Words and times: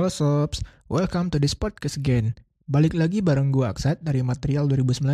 Halo 0.00 0.08
Sobs, 0.08 0.64
welcome 0.88 1.28
to 1.28 1.36
this 1.36 1.52
podcast 1.52 2.00
again. 2.00 2.32
Balik 2.64 2.96
lagi 2.96 3.20
bareng 3.20 3.52
gue 3.52 3.68
Aksat 3.68 4.00
dari 4.00 4.24
Material 4.24 4.64
2019. 4.64 5.04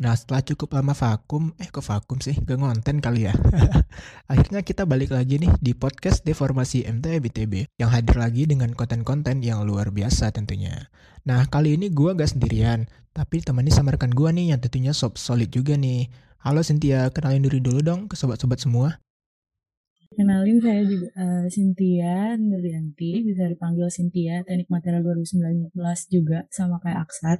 Nah 0.00 0.16
setelah 0.16 0.40
cukup 0.40 0.72
lama 0.72 0.96
vakum, 0.96 1.52
eh 1.60 1.68
kok 1.68 1.84
vakum 1.84 2.16
sih, 2.16 2.32
gak 2.32 2.64
ngonten 2.64 3.04
kali 3.04 3.28
ya. 3.28 3.36
Akhirnya 4.32 4.64
kita 4.64 4.88
balik 4.88 5.12
lagi 5.12 5.36
nih 5.36 5.52
di 5.60 5.76
podcast 5.76 6.24
Deformasi 6.24 6.88
MTE 6.88 7.20
BTB 7.20 7.76
yang 7.76 7.92
hadir 7.92 8.16
lagi 8.16 8.48
dengan 8.48 8.72
konten-konten 8.72 9.44
yang 9.44 9.68
luar 9.68 9.92
biasa 9.92 10.32
tentunya. 10.32 10.88
Nah 11.28 11.44
kali 11.52 11.76
ini 11.76 11.92
gue 11.92 12.16
gak 12.16 12.32
sendirian, 12.32 12.88
tapi 13.12 13.44
temani 13.44 13.68
sama 13.68 13.92
rekan 13.92 14.16
gue 14.16 14.32
nih 14.32 14.56
yang 14.56 14.64
tentunya 14.64 14.96
sob 14.96 15.20
solid 15.20 15.52
juga 15.52 15.76
nih. 15.76 16.08
Halo 16.40 16.64
Cynthia, 16.64 17.12
kenalin 17.12 17.44
diri 17.44 17.60
dulu 17.60 17.84
dong 17.84 18.08
ke 18.08 18.16
sobat-sobat 18.16 18.64
semua. 18.64 18.96
Kenalin 20.10 20.58
saya 20.58 20.82
juga 20.82 21.08
uh, 21.14 21.46
Cynthia 21.46 22.34
Nuryanti, 22.34 23.22
bisa 23.22 23.46
dipanggil 23.46 23.86
Cynthia, 23.94 24.42
Teknik 24.42 24.66
Material 24.66 25.06
2019 25.06 25.70
juga 26.10 26.50
sama 26.50 26.82
kayak 26.82 27.06
Aksat. 27.06 27.38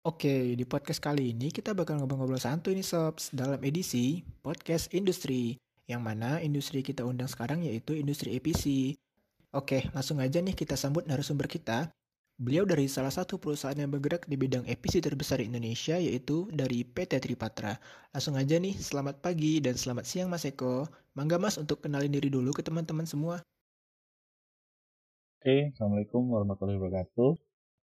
Oke, 0.00 0.56
di 0.56 0.64
podcast 0.64 1.04
kali 1.04 1.36
ini 1.36 1.52
kita 1.52 1.76
bakal 1.76 2.00
ngobrol-ngobrol 2.00 2.40
santuy 2.40 2.72
nih 2.72 2.88
Sobs 2.88 3.28
dalam 3.36 3.60
edisi 3.60 4.24
Podcast 4.40 4.88
Industri, 4.96 5.60
yang 5.84 6.00
mana 6.00 6.40
industri 6.40 6.80
kita 6.80 7.04
undang 7.04 7.28
sekarang 7.28 7.60
yaitu 7.60 7.92
industri 7.92 8.40
EPC. 8.40 8.96
Oke, 9.52 9.92
langsung 9.92 10.16
aja 10.24 10.40
nih 10.40 10.56
kita 10.56 10.80
sambut 10.80 11.04
narasumber 11.04 11.44
kita, 11.44 11.92
Beliau 12.40 12.64
dari 12.64 12.88
salah 12.88 13.12
satu 13.12 13.36
perusahaan 13.36 13.76
yang 13.76 13.92
bergerak 13.92 14.24
di 14.24 14.32
bidang 14.32 14.64
EPC 14.64 15.04
terbesar 15.04 15.44
di 15.44 15.52
Indonesia, 15.52 16.00
yaitu 16.00 16.48
dari 16.48 16.88
PT 16.88 17.20
Tripatra. 17.20 17.76
Langsung 18.16 18.32
aja 18.32 18.56
nih, 18.56 18.72
selamat 18.72 19.20
pagi 19.20 19.60
dan 19.60 19.76
selamat 19.76 20.08
siang 20.08 20.32
Mas 20.32 20.48
Eko. 20.48 20.88
Mangga 21.12 21.36
Mas 21.36 21.60
untuk 21.60 21.84
kenalin 21.84 22.08
diri 22.08 22.32
dulu 22.32 22.56
ke 22.56 22.64
teman-teman 22.64 23.04
semua. 23.04 23.44
Oke, 25.36 25.68
Assalamualaikum 25.76 26.32
warahmatullahi 26.32 26.80
wabarakatuh. 26.80 27.36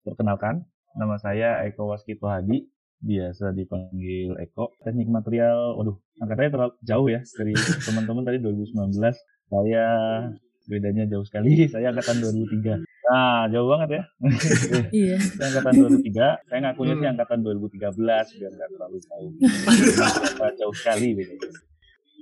Perkenalkan, 0.07 0.63
nama 0.95 1.19
saya 1.19 1.59
Eko 1.67 1.91
Waskito 1.91 2.31
Hadi, 2.31 2.63
biasa 3.03 3.51
dipanggil 3.51 4.39
Eko. 4.39 4.71
Teknik 4.87 5.11
material, 5.11 5.75
waduh, 5.75 5.99
angkatannya 6.23 6.51
terlalu 6.55 6.73
jauh 6.79 7.07
ya 7.11 7.19
dari 7.35 7.51
teman-teman 7.91 8.23
tadi 8.23 8.39
2019. 8.39 9.03
Saya 9.51 9.85
bedanya 10.65 11.03
jauh 11.09 11.25
sekali, 11.25 11.63
saya 11.73 11.93
angkatan 11.93 12.21
2003. 12.21 12.83
Nah, 13.05 13.45
jauh 13.53 13.69
banget 13.69 13.89
ya. 14.01 14.03
Iya. 15.05 15.17
saya 15.37 15.47
angkatan 15.53 15.73
2003, 16.01 16.49
saya 16.49 16.59
ngakunya 16.65 16.93
sih 16.97 17.05
hmm. 17.05 17.13
angkatan 17.13 17.39
2013 17.45 18.37
biar 18.41 18.51
nggak 18.57 18.69
terlalu 18.73 18.97
jauh. 19.05 19.31
jauh 20.59 20.75
sekali 20.75 21.09
gitu. 21.21 21.33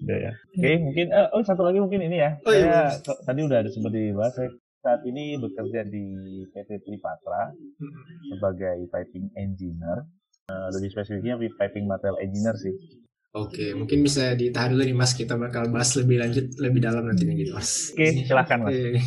Udah 0.03 0.17
ya. 0.19 0.31
Oke, 0.35 0.59
okay, 0.59 0.75
mungkin 0.83 1.07
uh, 1.15 1.27
oh 1.31 1.43
satu 1.45 1.63
lagi 1.63 1.79
mungkin 1.79 2.01
ini 2.03 2.17
ya. 2.19 2.35
Oh, 2.43 2.51
iya. 2.51 2.91
Saya 2.99 3.15
tadi 3.23 3.39
udah 3.47 3.57
ada 3.63 3.69
sempat 3.71 3.91
dibahas 3.95 4.33
saya 4.35 4.49
saat 4.83 4.99
ini 5.07 5.39
bekerja 5.39 5.87
di 5.87 6.03
PT 6.51 6.83
Tripatra 6.83 7.55
sebagai 8.27 8.83
piping 8.91 9.31
engineer. 9.39 10.03
Uh, 10.51 10.67
lebih 10.75 10.91
spesifiknya 10.91 11.39
piping 11.39 11.87
material 11.87 12.19
engineer 12.19 12.59
sih. 12.59 12.75
Oke, 13.33 13.73
mungkin 13.73 14.05
bisa 14.05 14.37
ditahan 14.37 14.77
dulu 14.77 14.85
nih 14.85 14.93
Mas, 14.93 15.17
kita 15.17 15.33
bakal 15.33 15.73
bahas 15.73 15.97
lebih 15.97 16.21
lanjut, 16.21 16.53
lebih 16.61 16.85
dalam 16.85 17.09
nanti 17.09 17.25
gitu 17.25 17.57
Mas. 17.57 17.89
Oke, 17.97 18.29
silahkan 18.29 18.61
Mas. 18.61 18.69
Okay. 18.77 19.01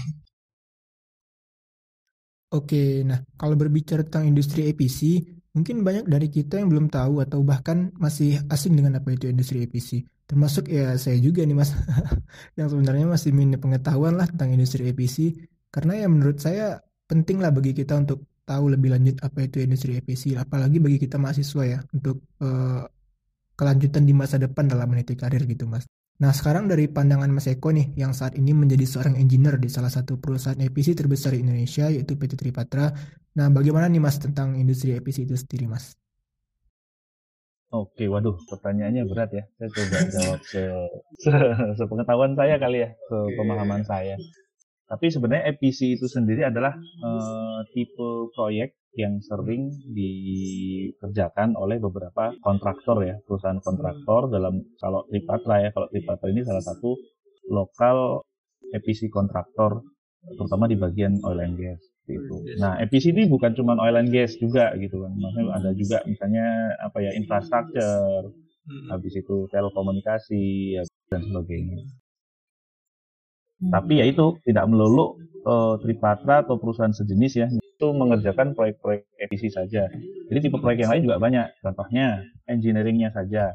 Oke, 2.51 3.07
nah 3.07 3.23
kalau 3.39 3.55
berbicara 3.55 4.03
tentang 4.03 4.27
industri 4.27 4.67
EPC, 4.67 5.23
mungkin 5.55 5.87
banyak 5.87 6.11
dari 6.11 6.27
kita 6.27 6.59
yang 6.59 6.67
belum 6.75 6.91
tahu 6.91 7.23
atau 7.23 7.47
bahkan 7.47 7.95
masih 8.03 8.43
asing 8.50 8.75
dengan 8.75 8.99
apa 8.99 9.15
itu 9.15 9.31
industri 9.31 9.62
EPC. 9.62 10.03
Termasuk 10.27 10.75
ya 10.75 10.99
saya 10.99 11.23
juga 11.23 11.47
nih 11.47 11.55
mas, 11.55 11.71
yang 12.59 12.67
sebenarnya 12.67 13.06
masih 13.06 13.31
minim 13.31 13.62
pengetahuan 13.62 14.19
lah 14.19 14.27
tentang 14.27 14.50
industri 14.59 14.91
EPC. 14.91 15.39
Karena 15.71 16.03
ya 16.03 16.11
menurut 16.11 16.43
saya 16.43 16.83
penting 17.06 17.39
lah 17.39 17.55
bagi 17.55 17.71
kita 17.71 17.95
untuk 17.95 18.27
tahu 18.43 18.75
lebih 18.75 18.91
lanjut 18.91 19.23
apa 19.23 19.47
itu 19.47 19.62
industri 19.62 19.99
EPC, 20.03 20.34
apalagi 20.34 20.83
bagi 20.83 20.99
kita 20.99 21.15
mahasiswa 21.15 21.62
ya 21.62 21.79
untuk 21.95 22.27
uh, 22.43 22.87
kelanjutan 23.56 24.05
di 24.05 24.12
masa 24.12 24.37
depan 24.37 24.69
dalam 24.69 24.87
meniti 24.93 25.17
karir 25.17 25.43
gitu 25.49 25.67
mas. 25.67 25.89
Nah, 26.17 26.33
sekarang 26.33 26.65
dari 26.65 26.89
pandangan 26.89 27.28
Mas 27.28 27.44
Eko 27.44 27.77
nih, 27.77 27.93
yang 27.93 28.17
saat 28.17 28.41
ini 28.41 28.56
menjadi 28.56 28.89
seorang 28.89 29.21
engineer 29.21 29.61
di 29.61 29.69
salah 29.69 29.93
satu 29.93 30.17
perusahaan 30.17 30.56
EPC 30.56 30.97
terbesar 30.97 31.37
di 31.37 31.44
Indonesia, 31.44 31.93
yaitu 31.93 32.17
PT 32.17 32.41
Tripatra. 32.41 32.89
Nah, 33.37 33.53
bagaimana 33.53 33.84
nih 33.93 34.00
Mas 34.00 34.17
tentang 34.17 34.56
industri 34.56 34.97
EPC 34.97 35.28
itu 35.28 35.37
sendiri, 35.37 35.69
Mas? 35.69 35.93
Oke, 37.69 38.09
waduh, 38.09 38.41
pertanyaannya 38.49 39.05
berat 39.05 39.31
ya. 39.37 39.44
Saya 39.61 39.69
coba 39.69 39.97
jawab 40.09 40.41
se, 40.41 40.62
se 41.21 41.33
sepengetahuan 41.84 42.33
saya 42.33 42.56
kali 42.56 42.78
ya, 42.81 42.88
se 42.97 43.17
pemahaman 43.37 43.84
saya. 43.84 44.17
Tapi 44.87 45.07
sebenarnya 45.11 45.51
EPC 45.51 45.99
itu 45.99 46.07
sendiri 46.07 46.47
adalah 46.47 46.71
uh, 46.79 47.61
tipe 47.75 48.31
proyek 48.35 48.79
yang 48.97 49.21
sering 49.21 49.69
dikerjakan 49.93 51.53
oleh 51.59 51.77
beberapa 51.77 52.33
kontraktor 52.41 53.05
ya, 53.05 53.19
perusahaan 53.29 53.61
kontraktor 53.61 54.33
dalam 54.33 54.63
kalau 54.81 55.05
Tripatra 55.11 55.69
ya, 55.69 55.71
kalau 55.75 55.91
Tripatra 55.93 56.33
ini 56.33 56.47
salah 56.47 56.65
satu 56.65 56.97
lokal 57.53 58.25
EPC 58.73 59.13
kontraktor 59.13 59.85
terutama 60.35 60.67
di 60.67 60.75
bagian 60.75 61.23
oil 61.23 61.39
and 61.45 61.55
gas 61.61 61.79
itu. 62.07 62.37
Nah, 62.59 62.79
EPC 62.83 63.15
ini 63.15 63.27
bukan 63.27 63.55
cuma 63.59 63.79
oil 63.79 63.99
and 63.99 64.11
gas 64.11 64.39
juga 64.39 64.71
gitu 64.79 65.03
kan. 65.03 65.13
Maksudnya 65.15 65.51
ada 65.55 65.71
juga 65.75 65.99
misalnya 66.07 66.47
apa 66.79 66.99
ya 67.03 67.11
infrastruktur, 67.15 68.33
habis 68.91 69.13
itu 69.15 69.37
telekomunikasi 69.51 70.45
ya, 70.79 70.83
dan 71.11 71.23
sebagainya. 71.27 71.79
Tapi 73.56 73.99
ya 74.00 74.05
itu 74.05 74.37
tidak 74.44 74.69
melulu 74.69 75.17
uh, 75.49 75.81
Tripatra 75.81 76.44
atau 76.44 76.61
perusahaan 76.61 76.93
sejenis 76.93 77.33
ya 77.41 77.49
itu 77.49 77.89
mengerjakan 77.93 78.56
proyek-proyek 78.56 79.05
EPC 79.21 79.53
saja. 79.53 79.84
Jadi 80.33 80.39
tipe 80.41 80.56
proyek 80.56 80.89
yang 80.89 80.91
lain 80.97 81.05
juga 81.05 81.21
banyak. 81.21 81.61
Contohnya 81.61 82.25
engineeringnya 82.49 83.12
saja. 83.12 83.53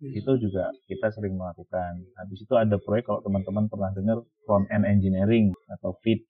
Itu 0.00 0.38
juga 0.40 0.70
kita 0.86 1.12
sering 1.12 1.36
melakukan. 1.36 2.08
Habis 2.16 2.46
itu 2.46 2.54
ada 2.56 2.78
proyek 2.78 3.10
kalau 3.10 3.20
teman-teman 3.26 3.66
pernah 3.66 3.90
dengar 3.92 4.18
front 4.46 4.70
end 4.70 4.86
engineering 4.86 5.52
atau 5.66 5.98
FIT. 6.00 6.24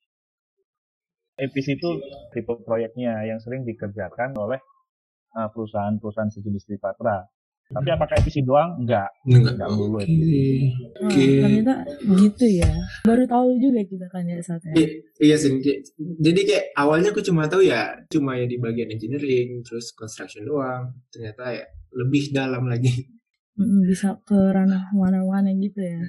EPC 1.39 1.79
itu 1.79 1.89
tipe 2.35 2.53
proyeknya 2.65 3.21
yang 3.23 3.39
sering 3.39 3.63
dikerjakan 3.63 4.35
oleh 4.35 4.59
uh, 5.37 5.47
perusahaan-perusahaan 5.53 6.33
sejenis 6.33 6.67
Tripatra. 6.67 7.25
Tapi 7.71 7.89
apakah 7.91 8.15
EPC 8.19 8.43
doang? 8.43 8.75
Enggak. 8.83 9.09
Enggak, 9.23 9.53
enggak 9.55 9.69
dulu 9.71 9.87
Oke. 9.97 10.05
Okay. 10.05 10.59
Okay. 11.07 11.33
ternyata 11.39 11.75
gitu 12.19 12.45
ya. 12.47 12.71
Baru 13.07 13.23
tahu 13.25 13.49
juga 13.57 13.81
kita 13.87 14.07
kan 14.11 14.23
ya 14.27 14.37
saat 14.43 14.61
I 14.75 15.01
iya 15.23 15.35
sih. 15.39 15.57
Jadi 15.97 16.39
kayak 16.43 16.65
awalnya 16.75 17.15
aku 17.15 17.23
cuma 17.23 17.47
tahu 17.47 17.63
ya 17.63 17.95
cuma 18.11 18.35
ya 18.35 18.45
di 18.45 18.59
bagian 18.59 18.91
engineering, 18.91 19.63
terus 19.63 19.95
construction 19.95 20.43
doang. 20.43 20.91
Ternyata 21.09 21.43
ya 21.55 21.65
lebih 21.95 22.35
dalam 22.35 22.67
lagi. 22.67 22.91
Bisa 23.87 24.19
ke 24.23 24.35
ranah 24.35 24.91
mana-mana 24.91 25.51
gitu 25.55 25.79
ya. 25.79 25.99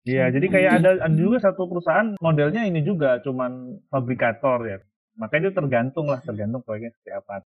Iya, 0.00 0.32
jadi 0.32 0.46
kayak 0.48 0.72
ada, 0.80 0.90
ada 0.96 1.12
juga 1.12 1.38
satu 1.44 1.68
perusahaan 1.68 2.16
modelnya 2.24 2.64
ini 2.64 2.80
juga 2.80 3.20
cuman 3.20 3.84
fabrikator 3.92 4.58
ya. 4.64 4.78
Makanya 5.20 5.52
itu 5.52 5.54
tergantung 5.60 6.08
lah, 6.08 6.24
tergantung 6.24 6.64
proyeknya 6.64 6.96
seperti 6.96 7.12
apa. 7.12 7.44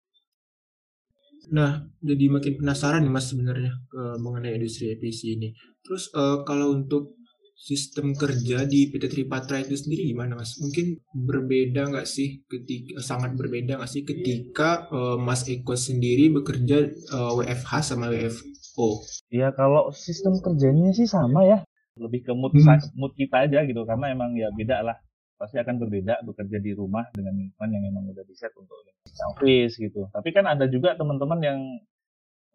Nah, 1.49 1.85
jadi 2.05 2.29
makin 2.29 2.61
penasaran 2.61 3.05
nih 3.05 3.13
Mas 3.13 3.33
sebenarnya 3.33 3.73
uh, 3.97 4.17
mengenai 4.21 4.57
industri 4.61 4.93
EPC 4.93 5.41
ini. 5.41 5.49
Terus 5.81 6.13
uh, 6.13 6.45
kalau 6.45 6.77
untuk 6.77 7.17
sistem 7.59 8.15
kerja 8.15 8.63
di 8.71 8.87
PT 8.87 9.11
Tripatra 9.11 9.59
itu 9.59 9.75
sendiri 9.75 10.15
gimana 10.15 10.39
Mas? 10.39 10.61
Mungkin 10.63 11.01
berbeda 11.11 11.91
nggak 11.91 12.07
sih 12.07 12.47
ketika 12.47 13.03
sangat 13.03 13.35
berbeda 13.35 13.83
nggak 13.83 13.91
sih 13.91 14.07
ketika 14.07 14.87
uh, 14.95 15.19
Mas 15.19 15.49
Eko 15.49 15.75
sendiri 15.75 16.31
bekerja 16.31 16.87
uh, 17.11 17.33
WFH 17.35 17.73
sama 17.83 18.13
WFO? 18.15 19.03
Ya 19.35 19.51
kalau 19.57 19.91
sistem 19.91 20.39
kerjanya 20.39 20.95
sih 20.95 21.11
sama 21.11 21.43
ya, 21.43 21.59
lebih 21.99 22.29
ke 22.29 22.33
mood, 22.37 22.55
hmm. 22.55 22.95
mood 22.95 23.13
kita 23.19 23.51
aja 23.51 23.67
gitu 23.67 23.83
karena 23.83 24.15
emang 24.15 24.37
ya 24.39 24.53
beda 24.55 24.87
lah 24.87 24.97
pasti 25.39 25.57
akan 25.57 25.79
berbeda 25.79 26.27
bekerja 26.27 26.59
di 26.59 26.75
rumah 26.75 27.07
dengan 27.15 27.39
lingkungan 27.39 27.71
yang 27.71 27.83
memang 27.87 28.11
udah 28.11 28.27
diset 28.27 28.51
untuk 28.59 28.75
office 29.33 29.79
gitu. 29.79 30.11
Tapi 30.11 30.35
kan 30.35 30.51
ada 30.51 30.67
juga 30.67 30.99
teman-teman 30.99 31.41
yang 31.41 31.59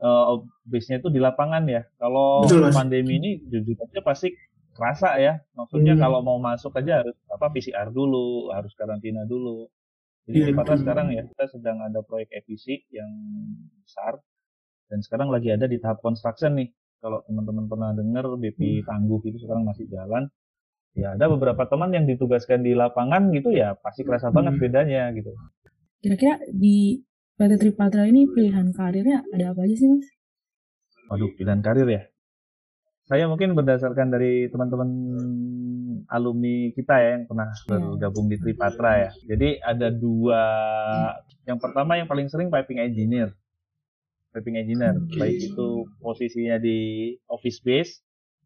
uh, 0.03 0.44
base-nya 0.68 1.00
itu 1.00 1.09
di 1.09 1.24
lapangan 1.24 1.63
ya. 1.65 1.88
Kalau 1.95 2.44
pandemi 2.75 3.18
ini 3.24 3.31
jujur 3.47 3.80
aja 3.80 4.03
pasti 4.03 4.35
kerasa 4.75 5.15
ya. 5.18 5.39
Maksudnya 5.56 5.95
hmm. 5.95 6.01
kalau 6.03 6.19
mau 6.19 6.38
masuk 6.44 6.75
aja 6.75 7.01
harus 7.01 7.15
apa 7.31 7.47
PCR 7.56 7.88
dulu, 7.89 8.51
harus 8.51 8.75
karantina 8.75 9.24
dulu. 9.24 9.71
Jadi 10.27 10.38
yeah. 10.39 10.47
di 10.51 10.53
Patra 10.56 10.75
sekarang 10.80 11.12
ya 11.12 11.24
kita 11.27 11.45
sedang 11.51 11.83
ada 11.83 12.00
proyek 12.03 12.31
EPC 12.31 12.88
yang 12.95 13.12
besar 13.83 14.19
dan 14.88 15.03
sekarang 15.03 15.27
lagi 15.31 15.51
ada 15.51 15.68
di 15.68 15.80
tahap 15.80 16.03
construction 16.03 16.59
nih. 16.59 16.69
Kalau 17.03 17.19
teman-teman 17.27 17.68
pernah 17.68 17.91
dengar 17.91 18.31
BP 18.39 18.83
hmm. 18.83 18.88
Tangguh 18.88 19.19
itu 19.27 19.35
sekarang 19.44 19.68
masih 19.68 19.91
jalan 19.91 20.31
ya 20.94 21.18
ada 21.18 21.25
beberapa 21.30 21.66
teman 21.66 21.90
yang 21.90 22.06
ditugaskan 22.06 22.62
di 22.62 22.78
lapangan 22.78 23.34
gitu 23.34 23.50
ya 23.50 23.74
pasti 23.81 24.06
kerasa 24.06 24.30
hmm. 24.30 24.36
banget 24.38 24.54
bedanya 24.62 25.10
gitu. 25.18 25.34
Kira-kira 26.04 26.38
di 26.51 27.01
PT 27.34 27.51
Tripatra 27.57 28.06
ini 28.06 28.30
pilihan 28.30 28.69
karirnya 28.75 29.25
ada 29.34 29.56
apa 29.56 29.66
aja 29.66 29.75
sih 29.75 29.90
mas? 29.90 30.06
Waduh 31.10 31.34
pilihan 31.38 31.62
karir 31.66 31.90
ya. 31.90 32.04
saya 33.04 33.28
mungkin 33.28 33.51
berdasarkan 33.51 34.16
dari 34.16 34.48
teman-teman 34.48 34.88
alumni 36.07 36.72
kita 36.72 36.95
ya 37.04 37.10
yang 37.19 37.25
pernah 37.28 37.51
Iya. 37.51 37.68
bergabung 37.68 38.31
di 38.31 38.38
Tripatra 38.40 38.92
ya. 38.95 39.12
Jadi 39.28 39.60
ada 39.60 39.92
dua, 39.92 40.42
yang 41.44 41.60
pertama 41.60 42.00
yang 42.00 42.07
paling 42.07 42.31
sering 42.31 42.48
piping 42.48 42.80
engineer, 42.80 43.36
piping 44.31 44.56
engineer, 44.56 44.95
Oke. 44.95 45.19
baik 45.19 45.36
itu 45.51 45.68
posisinya 46.00 46.57
di 46.63 47.12
office 47.28 47.60
base, 47.60 48.00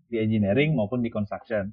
di 0.10 0.18
engineering 0.22 0.74
maupun 0.74 1.06
di 1.06 1.14
construction. 1.14 1.70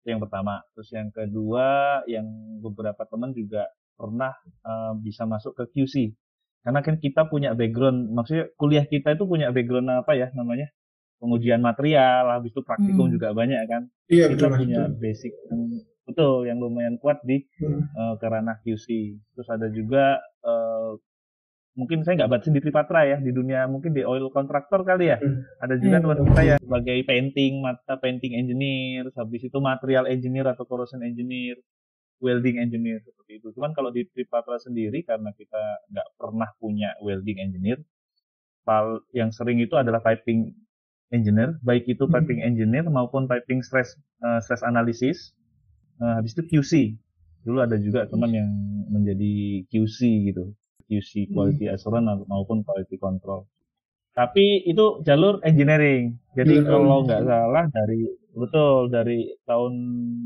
Itu 0.00 0.08
yang 0.10 0.22
pertama. 0.22 0.62
Terus 0.72 0.88
yang 0.90 1.08
kedua, 1.10 1.66
yang 2.06 2.26
beberapa 2.60 3.02
teman 3.04 3.32
juga 3.32 3.66
pernah 3.94 4.32
eh, 4.64 4.92
bisa 4.98 5.24
masuk 5.24 5.54
ke 5.54 5.64
QC. 5.74 6.14
Karena 6.62 6.80
kan 6.82 6.98
kita 6.98 7.26
punya 7.26 7.54
background, 7.54 8.12
maksudnya 8.12 8.50
kuliah 8.54 8.84
kita 8.84 9.14
itu 9.14 9.24
punya 9.24 9.48
background 9.50 9.88
apa 9.90 10.12
ya 10.14 10.28
namanya? 10.34 10.68
pengujian 11.18 11.58
material, 11.58 12.30
habis 12.30 12.54
itu 12.54 12.62
praktikum 12.62 13.10
Hmm. 13.10 13.14
juga 13.18 13.34
banyak 13.34 13.58
kan. 13.66 13.90
Iya 14.06 14.30
kita 14.30 14.46
betul 14.46 14.58
punya 14.62 14.86
betul. 14.86 15.02
basic 15.02 15.32
yang 15.50 15.60
betul 16.06 16.34
yang 16.46 16.58
lumayan 16.62 16.94
kuat 16.96 17.18
di 17.26 17.42
Hmm. 17.58 17.82
eh, 17.90 18.14
ke 18.22 18.26
ranah 18.30 18.62
QC. 18.62 18.86
Terus 19.34 19.48
ada 19.50 19.66
juga 19.68 20.22
eh, 20.46 20.90
mungkin 21.78 22.02
saya 22.02 22.18
nggak 22.18 22.30
batasin 22.34 22.58
di 22.58 22.62
Tripatra 22.62 23.06
ya 23.06 23.16
di 23.22 23.30
dunia 23.30 23.70
mungkin 23.70 23.94
di 23.94 24.02
oil 24.02 24.34
contractor 24.34 24.82
kali 24.82 25.14
ya. 25.14 25.22
Hmm. 25.22 25.46
Ada 25.62 25.78
juga 25.78 26.02
Hmm. 26.02 26.04
teman 26.10 26.18
kita 26.26 26.42
ya 26.42 26.56
sebagai 26.58 26.98
painting, 27.06 27.62
mata 27.62 27.94
painting 28.02 28.34
engineer, 28.34 29.06
habis 29.14 29.46
itu 29.46 29.58
material 29.62 30.10
engineer 30.10 30.50
atau 30.50 30.66
corrosion 30.66 31.06
engineer, 31.06 31.54
welding 32.18 32.58
engineer 32.58 32.98
seperti 33.06 33.38
itu. 33.38 33.54
Cuman 33.54 33.78
kalau 33.78 33.94
di 33.94 34.02
Tripatra 34.10 34.58
sendiri 34.58 35.06
karena 35.06 35.30
kita 35.38 35.62
nggak 35.94 36.08
pernah 36.18 36.50
punya 36.58 36.98
welding 36.98 37.38
engineer, 37.38 37.78
pal 38.66 39.06
yang 39.14 39.30
sering 39.30 39.62
itu 39.62 39.78
adalah 39.78 40.02
piping 40.02 40.50
engineer, 41.14 41.56
baik 41.62 41.86
itu 41.86 42.04
Hmm. 42.04 42.12
piping 42.18 42.42
engineer 42.42 42.84
maupun 42.90 43.30
piping 43.30 43.62
stress 43.62 43.94
eh, 44.18 44.42
stress 44.42 44.66
analysis. 44.66 45.30
Eh, 46.02 46.14
habis 46.18 46.34
itu 46.34 46.42
QC. 46.42 46.72
Dulu 47.46 47.62
ada 47.62 47.78
juga 47.78 48.02
teman 48.10 48.34
yang 48.34 48.50
menjadi 48.90 49.62
QC 49.70 50.26
gitu, 50.34 50.52
QC 50.88 51.30
quality 51.36 51.68
assurance 51.68 52.24
maupun 52.26 52.64
quality 52.64 52.96
control. 52.96 53.44
Tapi 54.16 54.66
itu 54.66 54.98
jalur 55.06 55.38
engineering. 55.46 56.18
Jadi 56.34 56.58
Jalur 56.58 56.66
kalau 56.66 56.98
nggak 57.06 57.22
salah 57.22 57.64
dari 57.70 58.02
betul 58.34 58.90
dari 58.90 59.30
tahun 59.46 59.74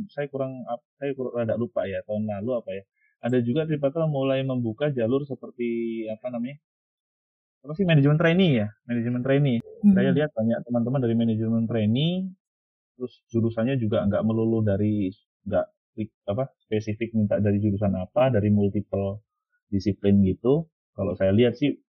saya 0.09 0.32
kurang 0.32 0.64
saya 0.97 1.12
kurang 1.12 1.44
rada 1.44 1.61
lupa 1.61 1.85
ya 1.85 2.00
tahun 2.09 2.25
lalu 2.25 2.50
apa 2.56 2.70
ya. 2.73 2.82
Ada 3.23 3.38
juga 3.44 3.69
Tripatra 3.69 4.09
mulai 4.09 4.43
membuka 4.43 4.88
jalur 4.91 5.29
seperti 5.29 6.03
apa 6.09 6.32
namanya? 6.32 6.56
Apa 7.62 7.76
sih 7.79 7.87
manajemen 7.87 8.19
trainee 8.19 8.65
ya? 8.65 8.69
Manajemen 8.88 9.23
trainee. 9.23 9.58
Hmm. 9.61 9.94
Saya 9.94 10.11
lihat 10.11 10.35
banyak 10.35 10.58
teman-teman 10.67 11.00
dari 11.05 11.15
manajemen 11.15 11.65
trainee 11.69 12.32
terus 12.97 13.12
jurusannya 13.35 13.76
juga 13.76 14.05
nggak 14.08 14.23
melulu 14.25 14.65
dari 14.65 15.11
nggak 15.43 15.67
apa 16.32 16.49
spesifik 16.65 17.12
minta 17.12 17.37
dari 17.43 17.61
jurusan 17.61 17.93
apa 17.99 18.32
dari 18.32 18.49
multiple 18.49 19.20
disiplin 19.72 20.20
gitu 20.22 20.69
kalau 20.92 21.16
saya 21.16 21.32
lihat 21.32 21.56
sih 21.56 21.80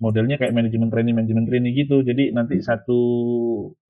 modelnya 0.00 0.40
kayak 0.40 0.56
manajemen 0.56 0.88
training 0.88 1.12
manajemen 1.12 1.44
training 1.44 1.76
gitu. 1.76 2.00
Jadi 2.00 2.32
nanti 2.32 2.56
satu 2.64 2.98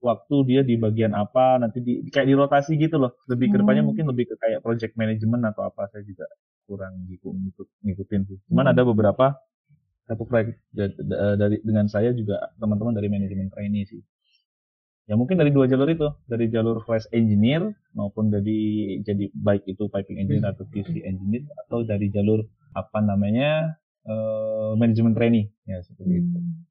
waktu 0.03 0.37
dia 0.51 0.61
di 0.67 0.75
bagian 0.75 1.15
apa 1.15 1.63
nanti 1.63 1.79
di 1.79 1.93
kayak 2.11 2.27
dirotasi 2.27 2.75
gitu 2.83 2.99
loh. 2.99 3.15
Lebih 3.31 3.55
ke 3.55 3.57
depannya 3.63 3.87
Hmm. 3.87 3.95
mungkin 3.95 4.11
lebih 4.11 4.27
ke 4.27 4.35
kayak 4.35 4.59
project 4.67 4.99
management 4.99 5.55
atau 5.55 5.71
apa 5.71 5.87
saya 5.95 6.03
juga 6.03 6.27
kurang 6.67 7.07
ngikut, 7.07 7.31
ngikut 7.31 7.69
ngikutin 7.87 8.21
sih. 8.27 8.39
Cuman 8.51 8.67
Hmm. 8.67 8.73
ada 8.75 8.83
beberapa 8.83 9.39
satu 10.11 10.27
proyek 10.27 10.59
da- 10.75 10.91
da- 10.99 11.39
dari 11.39 11.63
dengan 11.63 11.87
saya 11.87 12.11
juga 12.11 12.43
teman-teman 12.59 12.99
dari 12.99 13.07
manajemen 13.07 13.47
trainee 13.47 13.87
sih. 13.87 14.03
Ya 15.07 15.19
mungkin 15.19 15.39
dari 15.39 15.51
dua 15.51 15.67
jalur 15.67 15.91
itu 15.91 16.07
dari 16.27 16.47
jalur 16.51 16.83
fresh 16.87 17.07
engineer 17.11 17.71
maupun 17.95 18.31
dari 18.31 18.99
jadi 19.03 19.31
baik 19.35 19.67
itu 19.67 19.87
piping 19.91 20.23
engineer 20.23 20.55
atau 20.55 20.67
QC 20.71 21.03
engineer 21.03 21.47
atau 21.67 21.83
dari 21.83 22.11
jalur 22.11 22.47
apa 22.77 22.99
namanya 23.03 23.79
eh, 24.07 24.73
manajemen 24.81 25.13
trainee 25.17 25.51
ya 25.67 25.79
seperti 25.83 26.15
itu 26.25 26.39
Hmm. 26.41 26.67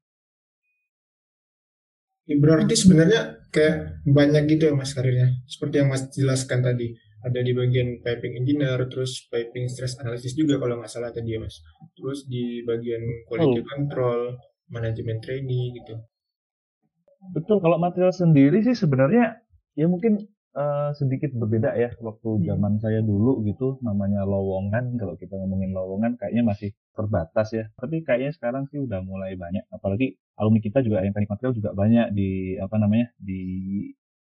Ya, 2.30 2.36
Berarti 2.38 2.78
sebenarnya 2.78 3.50
kayak 3.50 4.06
banyak 4.06 4.46
gitu 4.54 4.70
ya 4.70 4.74
mas 4.78 4.94
karirnya. 4.94 5.34
Seperti 5.50 5.82
yang 5.82 5.90
mas 5.90 6.06
jelaskan 6.14 6.62
tadi. 6.62 6.94
Ada 7.26 7.42
di 7.42 7.52
bagian 7.52 8.00
piping 8.06 8.38
engineer, 8.38 8.78
terus 8.86 9.26
piping 9.28 9.66
stress 9.66 9.98
analysis 9.98 10.38
juga 10.38 10.62
kalau 10.62 10.78
nggak 10.78 10.86
salah 10.94 11.10
tadi 11.10 11.34
ya 11.34 11.42
mas. 11.42 11.58
Terus 11.98 12.30
di 12.30 12.62
bagian 12.62 13.02
quality 13.26 13.60
control, 13.66 14.38
manajemen 14.70 15.18
trainee 15.18 15.74
gitu. 15.74 15.98
betul 17.36 17.60
kalau 17.60 17.76
material 17.76 18.12
sendiri 18.16 18.64
sih 18.64 18.72
sebenarnya 18.72 19.44
ya 19.76 19.86
mungkin 19.86 20.24
eh, 20.56 20.90
sedikit 20.98 21.30
berbeda 21.36 21.74
ya 21.78 21.90
waktu 22.02 22.28
Hmm. 22.40 22.44
zaman 22.48 22.72
saya 22.82 23.00
dulu 23.04 23.42
gitu 23.46 23.78
namanya 23.86 24.26
lowongan. 24.26 24.98
Kalau 25.00 25.14
kita 25.20 25.34
ngomongin 25.38 25.70
lowongan 25.74 26.18
kayaknya 26.18 26.42
masih 26.46 26.70
terbatas 26.96 27.48
ya. 27.54 27.64
Tapi 27.78 28.02
kayaknya 28.06 28.32
sekarang 28.34 28.66
sih 28.70 28.78
udah 28.82 29.00
mulai 29.06 29.34
banyak. 29.38 29.64
Apalagi 29.70 30.18
alumni 30.40 30.60
kita 30.62 30.82
juga 30.86 31.02
yang 31.06 31.14
teknik 31.14 31.30
material 31.30 31.54
juga 31.54 31.70
banyak 31.76 32.06
di 32.16 32.56
apa 32.58 32.76
namanya 32.82 33.06
di 33.20 33.40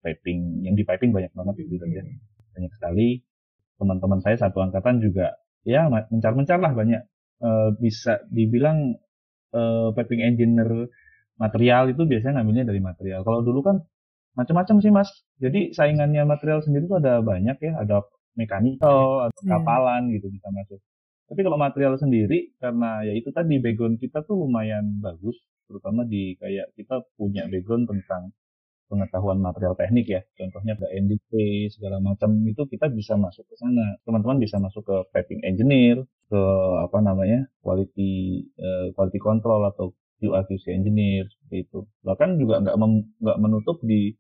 piping 0.03 0.63
yang 0.67 0.75
di 0.79 0.85
piping 0.87 1.11
banyak 1.11 1.33
banget 1.35 1.55
gitu 1.67 1.77
kan 1.79 1.91
ya. 1.91 2.03
Banyak 2.55 2.73
sekali. 2.79 3.09
Teman-teman 3.79 4.19
saya 4.23 4.37
satu 4.39 4.59
angkatan 4.63 4.99
juga 5.03 5.39
ya 5.63 5.87
mencar-mencar 5.91 6.59
lah 6.59 6.73
banyak. 6.75 7.03
Eh, 7.39 7.71
bisa 7.79 8.23
dibilang 8.31 8.99
eh, 9.55 9.89
piping 9.97 10.21
engineer 10.27 10.91
material 11.39 11.91
itu 11.95 12.03
biasanya 12.05 12.43
ngambilnya 12.43 12.67
dari 12.67 12.81
material. 12.83 13.21
Kalau 13.23 13.41
dulu 13.47 13.61
kan 13.63 13.77
macam-macam 14.39 14.77
sih 14.79 14.93
mas. 14.95 15.11
Jadi 15.43 15.75
saingannya 15.75 16.23
material 16.23 16.63
sendiri 16.63 16.87
tuh 16.87 17.03
ada 17.03 17.19
banyak 17.21 17.59
ya. 17.59 17.73
Ada 17.83 18.07
mechanical 18.39 19.27
atau 19.27 19.41
Iya. 19.43 19.51
kapalan 19.59 20.03
gitu 20.15 20.31
bisa 20.31 20.49
masuk. 20.55 20.79
Tapi 21.29 21.41
kalau 21.45 21.59
material 21.61 21.95
sendiri 21.99 22.55
karena 22.63 23.03
ya 23.05 23.13
itu 23.19 23.29
tadi 23.35 23.59
background 23.59 23.99
kita 23.99 24.23
tuh 24.23 24.39
lumayan 24.47 25.03
bagus. 25.03 25.37
Terutama 25.67 26.07
di 26.07 26.39
kayak 26.39 26.73
kita 26.79 27.03
punya 27.19 27.45
background 27.51 27.91
tentang 27.91 28.33
pengetahuan 28.89 29.37
material 29.43 29.77
teknik 29.77 30.07
ya. 30.09 30.23
Contohnya 30.39 30.73
ada 30.81 30.89
NDT 30.89 31.33
segala 31.69 32.01
macam 32.01 32.33
itu 32.49 32.65
kita 32.65 32.89
bisa 32.89 33.21
masuk 33.21 33.45
ke 33.45 33.55
sana. 33.61 34.01
Teman-teman 34.09 34.41
bisa 34.41 34.57
masuk 34.57 34.87
ke 34.89 34.97
piping 35.13 35.45
engineer 35.45 36.01
ke 36.33 36.41
apa 36.87 36.99
namanya 37.05 37.45
quality 37.61 38.13
eh, 38.57 38.87
quality 38.97 39.21
control 39.21 39.69
atau 39.69 39.93
QA 40.19 40.43
QC 40.45 40.75
engineer 40.75 41.25
seperti 41.31 41.71
itu 41.71 41.87
bahkan 42.03 42.35
juga 42.43 42.59
nggak 42.59 42.75
nggak 43.23 43.39
menutup 43.39 43.79
di 43.87 44.13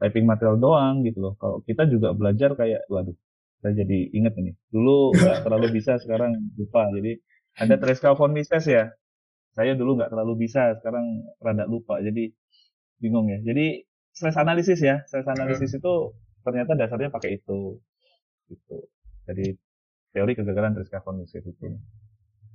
typing 0.00 0.28
material 0.28 0.60
doang 0.60 1.04
gitu 1.04 1.18
loh. 1.20 1.34
Kalau 1.40 1.64
kita 1.64 1.88
juga 1.88 2.12
belajar 2.12 2.52
kayak 2.56 2.84
waduh 2.92 3.16
saya 3.64 3.72
jadi 3.82 3.98
inget 4.12 4.34
ini. 4.38 4.52
Dulu 4.68 5.16
nggak 5.16 5.42
terlalu 5.48 5.66
bisa 5.80 5.96
sekarang 5.98 6.36
lupa. 6.54 6.86
Jadi 6.92 7.18
ada 7.56 7.74
Tresca 7.80 8.12
von 8.12 8.30
Mises 8.36 8.64
ya? 8.68 8.92
Saya 9.56 9.72
dulu 9.72 9.96
nggak 9.96 10.12
terlalu 10.12 10.46
bisa 10.46 10.76
sekarang 10.78 11.24
rada 11.40 11.64
lupa. 11.64 11.98
Jadi 12.04 12.28
bingung 13.00 13.32
ya. 13.32 13.40
Jadi 13.40 13.80
stress 14.12 14.36
analysis 14.36 14.78
ya. 14.84 15.00
Stress 15.08 15.26
analysis 15.26 15.72
itu 15.72 16.12
ternyata 16.44 16.76
dasarnya 16.76 17.08
pakai 17.08 17.40
itu. 17.40 17.80
Gitu. 18.52 18.76
Jadi 19.26 19.56
teori 20.12 20.32
kegagalan 20.36 20.76
Tresca 20.76 21.00
von 21.00 21.18
Mises 21.18 21.42
itu. 21.42 21.66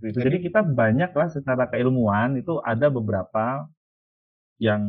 Itu 0.02 0.18
jadi 0.18 0.42
kita 0.42 0.66
banyak 0.66 1.14
lah 1.14 1.30
secara 1.30 1.70
keilmuan 1.70 2.38
itu 2.38 2.58
ada 2.62 2.90
beberapa 2.90 3.70
yang 4.62 4.82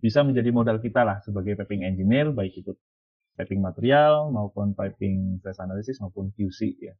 bisa 0.00 0.24
menjadi 0.24 0.48
modal 0.48 0.80
kita 0.80 1.04
lah 1.04 1.20
sebagai 1.20 1.52
piping 1.60 1.84
engineer 1.84 2.32
baik 2.32 2.64
itu 2.64 2.72
piping 3.36 3.60
material 3.60 4.32
maupun 4.32 4.72
piping 4.72 5.36
stress 5.44 5.60
analysis 5.60 6.00
maupun 6.00 6.32
QC 6.32 6.80
ya. 6.80 6.96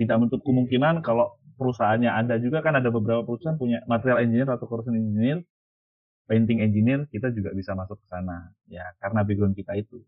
Tidak 0.00 0.16
menutup 0.16 0.40
kemungkinan 0.40 1.04
kalau 1.04 1.36
perusahaannya 1.60 2.08
ada 2.08 2.40
juga 2.40 2.64
kan 2.64 2.80
ada 2.80 2.88
beberapa 2.88 3.20
perusahaan 3.20 3.60
punya 3.60 3.84
material 3.84 4.24
engineer 4.24 4.48
atau 4.48 4.64
corrosion 4.64 4.96
engineer 4.96 5.44
painting 6.24 6.64
engineer 6.64 7.04
kita 7.12 7.30
juga 7.30 7.52
bisa 7.52 7.76
masuk 7.76 8.00
ke 8.00 8.06
sana 8.08 8.50
ya 8.72 8.84
karena 8.96 9.20
background 9.20 9.54
kita 9.54 9.76
itu. 9.76 10.00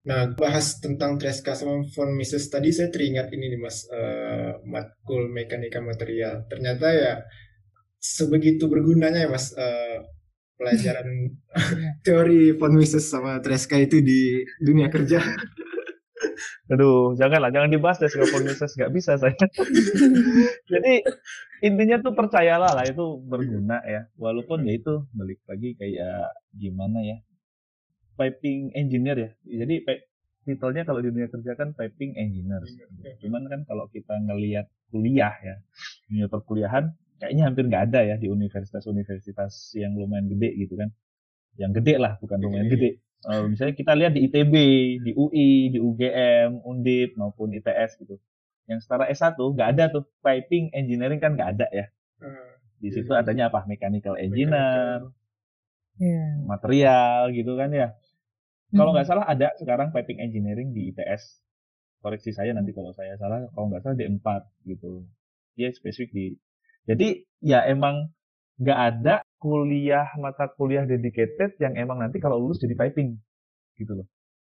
Nah, 0.00 0.32
bahas 0.32 0.80
tentang 0.80 1.20
Tresca 1.20 1.52
sama 1.52 1.84
von 1.92 2.16
Mises 2.16 2.48
tadi 2.48 2.72
saya 2.72 2.88
teringat 2.88 3.28
ini 3.36 3.52
nih 3.52 3.60
Mas, 3.60 3.84
eh, 3.92 4.56
matkul 4.64 5.28
mekanika 5.28 5.84
material. 5.84 6.48
Ternyata 6.48 6.86
ya 6.88 7.14
sebegitu 8.00 8.64
bergunanya 8.64 9.20
ya 9.20 9.28
Mas 9.28 9.52
eh, 9.52 10.00
pelajaran 10.60 11.08
teori 12.06 12.52
von 12.52 12.76
Mises 12.76 13.08
sama 13.08 13.40
Tresca 13.40 13.80
itu 13.80 14.04
di 14.04 14.44
dunia 14.60 14.92
kerja. 14.92 15.24
Aduh, 16.70 17.16
janganlah, 17.16 17.50
jangan 17.50 17.72
dibahas 17.72 17.98
deh 17.98 18.12
Singapore 18.12 18.44
Mises, 18.44 18.76
nggak 18.76 18.92
bisa 18.92 19.16
saya. 19.16 19.34
Jadi 20.70 21.02
intinya 21.64 21.98
tuh 22.04 22.12
percayalah 22.12 22.76
lah 22.76 22.84
itu 22.84 23.18
berguna 23.24 23.80
ya, 23.88 24.06
walaupun 24.20 24.68
ya 24.68 24.76
itu 24.76 25.08
balik 25.16 25.40
lagi 25.48 25.74
kayak 25.74 26.30
gimana 26.54 27.02
ya, 27.02 27.16
piping 28.14 28.76
engineer 28.76 29.16
ya. 29.16 29.30
Jadi 29.64 29.82
titelnya 30.46 30.86
kalau 30.86 31.02
di 31.02 31.10
dunia 31.10 31.26
kerja 31.26 31.58
kan 31.58 31.74
piping 31.74 32.14
engineer. 32.14 32.62
Cuman 33.18 33.50
kan 33.50 33.60
kalau 33.66 33.90
kita 33.90 34.14
ngelihat 34.30 34.70
kuliah 34.94 35.34
ya, 35.42 35.58
dunia 36.06 36.30
perkuliahan 36.30 36.94
kayaknya 37.20 37.44
hampir 37.46 37.68
nggak 37.68 37.92
ada 37.92 38.00
ya 38.02 38.16
di 38.16 38.32
universitas-universitas 38.32 39.76
yang 39.76 39.92
lumayan 39.94 40.26
gede 40.32 40.56
gitu 40.66 40.74
kan. 40.80 40.90
yang 41.58 41.76
gede 41.76 42.00
lah, 42.00 42.16
bukan 42.22 42.40
rumah 42.40 42.62
yang 42.62 42.72
gede. 42.72 43.02
Uh, 43.20 43.44
misalnya 43.52 43.76
kita 43.76 43.92
lihat 43.92 44.16
di 44.16 44.24
ITB, 44.24 44.54
di 45.04 45.12
UI, 45.12 45.76
di 45.76 45.78
UGM, 45.82 46.64
Undip 46.64 47.20
maupun 47.20 47.52
ITS 47.52 48.00
gitu. 48.00 48.16
Yang 48.64 48.88
setara 48.88 49.10
S1 49.12 49.36
nggak 49.36 49.68
ada 49.76 49.84
tuh 49.92 50.08
piping 50.24 50.72
engineering 50.72 51.20
kan 51.20 51.36
nggak 51.36 51.58
ada 51.58 51.66
ya. 51.68 51.86
Hmm. 52.22 52.56
Di 52.80 52.88
situ 52.88 53.12
adanya 53.12 53.52
apa? 53.52 53.68
Mechanical 53.68 54.16
engineer, 54.16 55.12
yeah. 56.00 56.40
material 56.48 57.28
gitu 57.36 57.52
kan 57.60 57.68
ya. 57.76 57.92
Kalau 58.72 58.96
nggak 58.96 59.04
hmm. 59.04 59.12
salah 59.12 59.26
ada 59.28 59.52
sekarang 59.60 59.92
piping 59.92 60.22
engineering 60.22 60.72
di 60.72 60.94
ITS. 60.94 61.44
Koreksi 62.00 62.32
saya 62.32 62.56
nanti 62.56 62.72
kalau 62.72 62.96
saya 62.96 63.20
salah. 63.20 63.44
Kalau 63.52 63.68
nggak 63.68 63.84
salah 63.84 63.96
di 64.00 64.08
4 64.08 64.16
gitu. 64.64 65.04
Dia 65.60 65.68
spesifik 65.76 66.10
di. 66.14 66.26
Jadi 66.90 67.22
ya 67.38 67.62
emang 67.70 68.10
nggak 68.58 68.80
ada 68.92 69.14
kuliah 69.38 70.10
mata 70.18 70.50
kuliah 70.52 70.84
dedicated 70.84 71.54
yang 71.62 71.78
emang 71.78 72.02
nanti 72.02 72.18
kalau 72.18 72.36
lulus 72.42 72.58
jadi 72.58 72.74
piping 72.74 73.14
gitu 73.78 74.02
loh. 74.02 74.06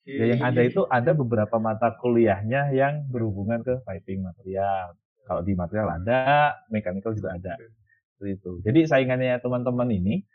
Ya, 0.07 0.33
yang 0.33 0.41
ada 0.41 0.65
itu 0.65 0.87
ada 0.89 1.13
beberapa 1.13 1.61
mata 1.61 1.93
kuliahnya 1.99 2.73
yang 2.73 3.05
berhubungan 3.13 3.61
ke 3.61 3.83
piping 3.85 4.25
material. 4.25 4.97
Kalau 5.27 5.45
di 5.45 5.53
material 5.53 6.01
ada, 6.01 6.57
mechanical 6.73 7.13
juga 7.13 7.37
ada. 7.37 7.53
Itu. 8.17 8.63
Jadi 8.65 8.89
saingannya 8.89 9.37
teman-teman 9.37 9.85
ini 9.93 10.25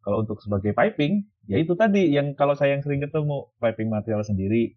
kalau 0.00 0.24
untuk 0.24 0.40
sebagai 0.40 0.72
piping, 0.72 1.28
ya 1.44 1.60
itu 1.60 1.76
tadi 1.76 2.08
yang 2.08 2.32
kalau 2.32 2.56
saya 2.56 2.72
yang 2.72 2.80
sering 2.80 3.04
ketemu 3.04 3.52
piping 3.60 3.92
material 3.92 4.24
sendiri. 4.24 4.72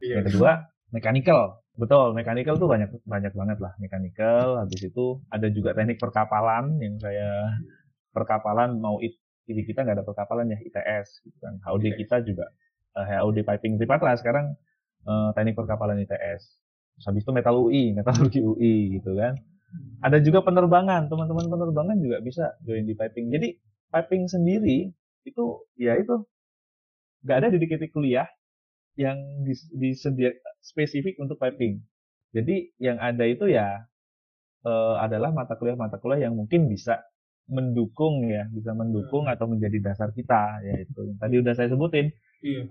Iya. 0.00 0.24
Yang 0.24 0.32
kedua, 0.32 0.71
mechanical. 0.92 1.64
Betul, 1.72 2.12
mechanical 2.12 2.60
tuh 2.60 2.68
banyak 2.68 2.92
banyak 3.08 3.32
banget 3.32 3.58
lah 3.58 3.72
mechanical. 3.80 4.60
Habis 4.60 4.92
itu 4.92 5.24
ada 5.32 5.48
juga 5.48 5.72
teknik 5.72 5.96
perkapalan 5.96 6.76
yang 6.78 7.00
saya 7.00 7.56
perkapalan 8.12 8.76
mau 8.76 9.00
it, 9.00 9.16
di 9.48 9.64
kita 9.64 9.82
nggak 9.82 9.96
ada 9.98 10.06
perkapalan 10.06 10.52
ya 10.52 10.60
ITS 10.60 11.24
gitu 11.24 11.36
kan. 11.40 11.56
HOD 11.64 11.96
kita 11.96 12.20
juga 12.28 12.52
uh, 13.00 13.08
eh, 13.08 13.18
HOD 13.24 13.40
piping 13.48 13.80
Tripatra 13.80 14.12
sekarang 14.20 14.52
uh, 15.08 15.32
teknik 15.32 15.56
perkapalan 15.56 15.96
ITS. 16.04 16.60
Terus 16.92 17.04
habis 17.08 17.24
itu 17.24 17.32
metal 17.32 17.56
UI, 17.56 17.96
metalurgi 17.96 18.44
UI 18.44 19.00
gitu 19.00 19.16
kan. 19.16 19.40
Ada 20.04 20.20
juga 20.20 20.44
penerbangan, 20.44 21.08
teman-teman 21.08 21.48
penerbangan 21.48 21.96
juga 21.96 22.20
bisa 22.20 22.52
join 22.68 22.84
di 22.84 22.92
piping. 22.92 23.32
Jadi 23.32 23.48
piping 23.88 24.28
sendiri 24.28 24.92
itu 25.24 25.44
ya 25.80 25.96
itu 25.96 26.20
nggak 27.24 27.36
ada 27.40 27.48
dedicated 27.48 27.88
kuliah 27.94 28.28
yang 28.96 29.44
disedia 29.72 30.36
spesifik 30.60 31.16
untuk 31.18 31.40
piping. 31.40 31.80
Jadi 32.32 32.72
yang 32.80 32.96
ada 33.00 33.24
itu 33.28 33.48
ya 33.48 33.84
uh, 34.64 34.96
adalah 35.00 35.32
mata 35.32 35.56
kuliah-mata 35.56 36.00
kuliah 36.00 36.28
yang 36.28 36.34
mungkin 36.36 36.68
bisa 36.68 37.00
mendukung 37.50 38.24
ya, 38.28 38.48
bisa 38.48 38.72
mendukung 38.72 39.28
hmm. 39.28 39.34
atau 39.36 39.50
menjadi 39.50 39.92
dasar 39.92 40.14
kita 40.14 40.62
yaitu 40.64 41.00
yang 41.12 41.18
tadi 41.18 41.34
udah 41.42 41.52
saya 41.52 41.68
sebutin. 41.68 42.12
Iya. 42.40 42.68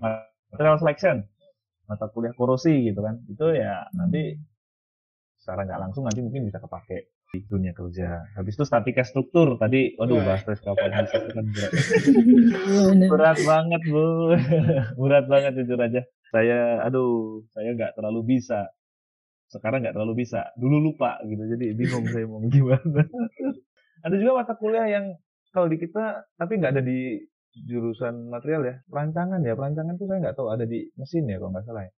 Material 0.52 0.76
selection, 0.80 1.16
mata 1.86 2.06
kuliah 2.10 2.34
korosi 2.34 2.90
gitu 2.90 3.00
kan. 3.04 3.22
Itu 3.30 3.54
ya 3.54 3.86
nanti 3.94 4.36
secara 5.38 5.66
nggak 5.66 5.80
langsung 5.80 6.06
nanti 6.06 6.22
mungkin 6.22 6.46
bisa 6.46 6.62
kepake 6.62 7.11
di 7.32 7.40
dunia 7.48 7.72
kerja. 7.72 8.28
Habis 8.36 8.60
itu 8.60 8.64
statika 8.68 9.00
struktur 9.08 9.56
tadi, 9.56 9.96
waduh 9.96 10.20
bahas 10.20 10.44
tes 10.44 10.60
kapal 10.60 10.92
bisa 10.92 11.16
kan 11.32 11.46
berat. 11.48 11.72
berat 13.08 13.38
banget 13.40 13.82
bu, 13.88 14.36
berat 15.00 15.26
banget 15.32 15.52
jujur 15.64 15.80
aja. 15.80 16.04
Saya, 16.28 16.84
aduh, 16.84 17.40
saya 17.56 17.72
nggak 17.72 17.96
terlalu 17.96 18.36
bisa. 18.36 18.68
Sekarang 19.48 19.80
nggak 19.80 19.96
terlalu 19.96 20.28
bisa. 20.28 20.52
Dulu 20.60 20.76
lupa 20.92 21.16
gitu, 21.24 21.40
jadi 21.56 21.72
bingung 21.72 22.04
saya 22.12 22.28
mau 22.28 22.44
gimana. 22.44 23.00
Ada 24.04 24.14
juga 24.20 24.44
mata 24.44 24.52
kuliah 24.60 24.84
yang 24.92 25.16
kalau 25.56 25.72
di 25.72 25.80
kita 25.80 26.28
tapi 26.36 26.58
nggak 26.58 26.74
ada 26.74 26.82
di 26.84 27.16
jurusan 27.64 28.28
material 28.28 28.66
ya. 28.66 28.76
Perancangan 28.92 29.40
ya, 29.40 29.56
perancangan 29.56 29.94
tuh 29.96 30.10
saya 30.10 30.18
nggak 30.20 30.36
tahu 30.36 30.48
ada 30.50 30.66
di 30.66 30.90
mesin 30.98 31.30
ya 31.30 31.38
kalau 31.38 31.54
nggak 31.54 31.64
salah 31.64 31.82
ya. 31.86 31.92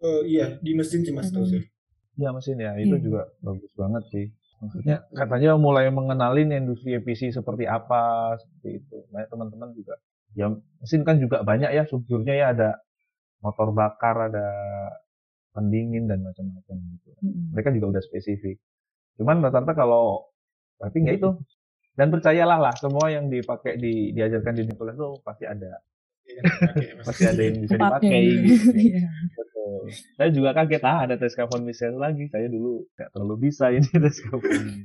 Uh, 0.00 0.22
iya, 0.24 0.46
di 0.64 0.72
mesin 0.72 1.04
sih 1.04 1.12
mas 1.12 1.28
tahu 1.28 1.44
sih. 1.44 1.60
Iya 2.16 2.32
mesin 2.32 2.56
ya, 2.56 2.72
itu 2.80 2.96
hmm. 2.96 3.04
juga 3.04 3.28
bagus 3.44 3.72
banget 3.76 4.02
sih. 4.08 4.26
Maksudnya 4.60 5.08
katanya 5.16 5.56
mulai 5.56 5.88
mengenalin 5.88 6.52
industri 6.52 6.92
EPC 7.00 7.32
seperti 7.32 7.64
apa, 7.64 8.36
seperti 8.36 8.84
itu. 8.84 8.96
Nah 9.08 9.24
teman-teman 9.24 9.72
juga, 9.72 9.96
ya 10.36 10.52
mesin 10.52 11.00
kan 11.00 11.16
juga 11.16 11.40
banyak 11.40 11.72
ya 11.72 11.88
subjurnya 11.88 12.34
ya 12.36 12.46
ada 12.52 12.70
motor 13.40 13.72
bakar, 13.72 14.28
ada 14.28 14.46
pendingin 15.56 16.06
dan 16.06 16.20
macam-macam 16.20 16.76
gitu. 16.76 17.08
Hmm. 17.24 17.56
Mereka 17.56 17.72
juga 17.72 17.96
udah 17.96 18.02
spesifik. 18.04 18.60
Cuman 19.16 19.40
rata-rata 19.40 19.72
kalau 19.72 20.28
tapi 20.76 21.04
nggak 21.04 21.16
itu 21.20 21.30
dan 21.96 22.08
percayalah 22.08 22.58
lah 22.60 22.74
semua 22.76 23.12
yang 23.12 23.28
dipakai 23.28 23.76
di 23.76 24.16
diajarkan 24.16 24.56
di 24.56 24.64
kuliah 24.72 24.96
itu 24.96 25.08
pasti 25.20 25.44
ada 25.44 25.72
iya, 26.24 26.42
pasti 27.04 27.24
ada 27.28 27.42
yang 27.44 27.56
bisa 27.60 27.76
dipakai 27.76 28.20
gitu. 28.24 28.72
Saya 29.88 30.30
juga 30.34 30.50
kaget 30.52 30.82
ah 30.84 31.08
ada 31.08 31.14
tes 31.16 31.32
karbon 31.32 31.64
misalnya 31.64 32.10
lagi? 32.10 32.28
Saya 32.28 32.50
dulu 32.50 32.84
nggak 32.98 33.10
terlalu 33.14 33.36
bisa 33.48 33.72
ini 33.72 33.88
tes 34.04 34.18
karbon 34.24 34.84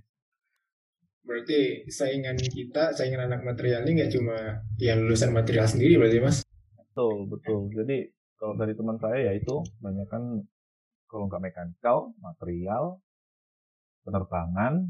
berarti 1.26 1.90
saingan 1.90 2.38
kita 2.38 2.94
saingan 2.94 3.26
anak 3.26 3.42
material 3.42 3.82
ini 3.84 4.02
nggak 4.02 4.14
cuma 4.14 4.62
yang 4.78 5.02
lulusan 5.02 5.34
material 5.34 5.66
sendiri 5.66 5.98
berarti 5.98 6.22
mas? 6.22 6.38
Betul 6.78 7.26
betul. 7.28 7.74
Jadi 7.74 7.98
kalau 8.38 8.54
dari 8.56 8.78
teman 8.78 9.02
saya 9.02 9.18
ya 9.30 9.34
itu 9.34 9.66
banyak 9.82 10.06
kan 10.06 10.24
kalau 11.10 11.26
nggak 11.26 11.42
mekanikal 11.42 12.14
material 12.22 13.02
penerbangan 14.06 14.86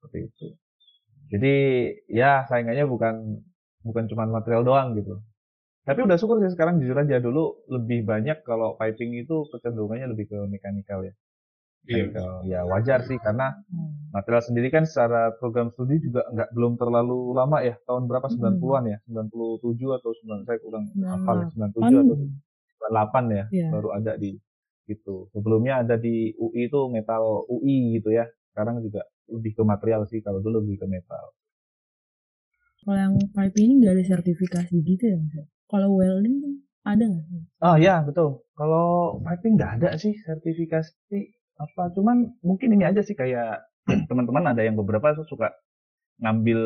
seperti 0.00 0.18
itu. 0.32 0.46
Jadi 1.28 1.54
ya 2.08 2.48
saingannya 2.48 2.88
bukan 2.88 3.44
bukan 3.84 4.04
cuma 4.08 4.24
material 4.26 4.64
doang 4.64 4.96
gitu 4.96 5.20
tapi 5.88 6.04
udah 6.04 6.20
syukur 6.20 6.36
sih 6.44 6.52
sekarang 6.52 6.84
jujur 6.84 7.00
aja 7.00 7.16
dulu 7.16 7.64
lebih 7.72 8.04
banyak 8.04 8.44
kalau 8.44 8.76
piping 8.76 9.24
itu 9.24 9.48
kecenderungannya 9.48 10.12
lebih 10.12 10.28
ke 10.28 10.36
mekanikal 10.44 11.00
ya. 11.00 11.16
Mechanical. 11.88 12.44
Iya. 12.44 12.60
ya 12.60 12.68
wajar 12.68 13.00
sih 13.08 13.16
karena 13.16 13.56
hmm. 13.72 14.12
material 14.12 14.44
sendiri 14.44 14.68
kan 14.68 14.84
secara 14.84 15.32
program 15.40 15.72
studi 15.72 15.96
juga 16.04 16.28
nggak 16.28 16.52
belum 16.52 16.76
terlalu 16.76 17.32
lama 17.32 17.64
ya. 17.64 17.80
Tahun 17.88 18.04
berapa? 18.04 18.28
90-an 18.28 18.84
hmm. 18.84 18.92
ya? 18.92 18.98
97 19.08 19.96
atau 19.96 20.10
9 20.12 20.44
saya 20.44 20.58
kurang 20.60 20.84
hafal 20.92 21.36
ya 21.40 21.48
97 21.56 22.04
atau 22.04 22.16
98 22.92 23.32
ya 23.32 23.44
yeah. 23.48 23.70
baru 23.72 23.88
ada 23.96 24.12
di 24.20 24.36
gitu 24.88 25.28
sebelumnya 25.32 25.84
ada 25.84 25.96
di 25.96 26.36
UI 26.36 26.68
itu 26.68 26.80
metal 26.92 27.48
UI 27.48 27.96
gitu 27.96 28.12
ya. 28.12 28.28
Sekarang 28.52 28.84
juga 28.84 29.08
lebih 29.32 29.56
ke 29.56 29.62
material 29.64 30.04
sih 30.04 30.20
kalau 30.20 30.44
dulu 30.44 30.60
lebih 30.60 30.84
ke 30.84 30.86
metal. 30.88 31.32
Kalau 32.84 33.00
yang 33.00 33.16
pipe 33.16 33.56
ini 33.56 33.80
nggak 33.80 33.96
ada 33.96 34.04
sertifikasi 34.04 34.76
gitu 34.84 35.04
ya 35.08 35.16
mas 35.16 35.48
kalau 35.68 35.94
welding 35.94 36.64
ada 36.82 37.04
nggak 37.04 37.24
sih 37.28 37.42
oh 37.62 37.76
ya 37.76 38.02
betul 38.02 38.42
kalau 38.56 39.20
piping 39.22 39.54
nggak 39.60 39.72
ada 39.80 39.88
sih 40.00 40.16
sertifikasi 40.24 41.18
apa 41.58 41.92
cuman 41.94 42.38
mungkin 42.42 42.74
ini 42.74 42.84
aja 42.88 43.04
sih 43.04 43.14
kayak 43.14 43.62
teman-teman 44.10 44.52
ada 44.52 44.62
yang 44.64 44.74
beberapa 44.74 45.14
suka 45.24 45.52
ngambil 46.18 46.60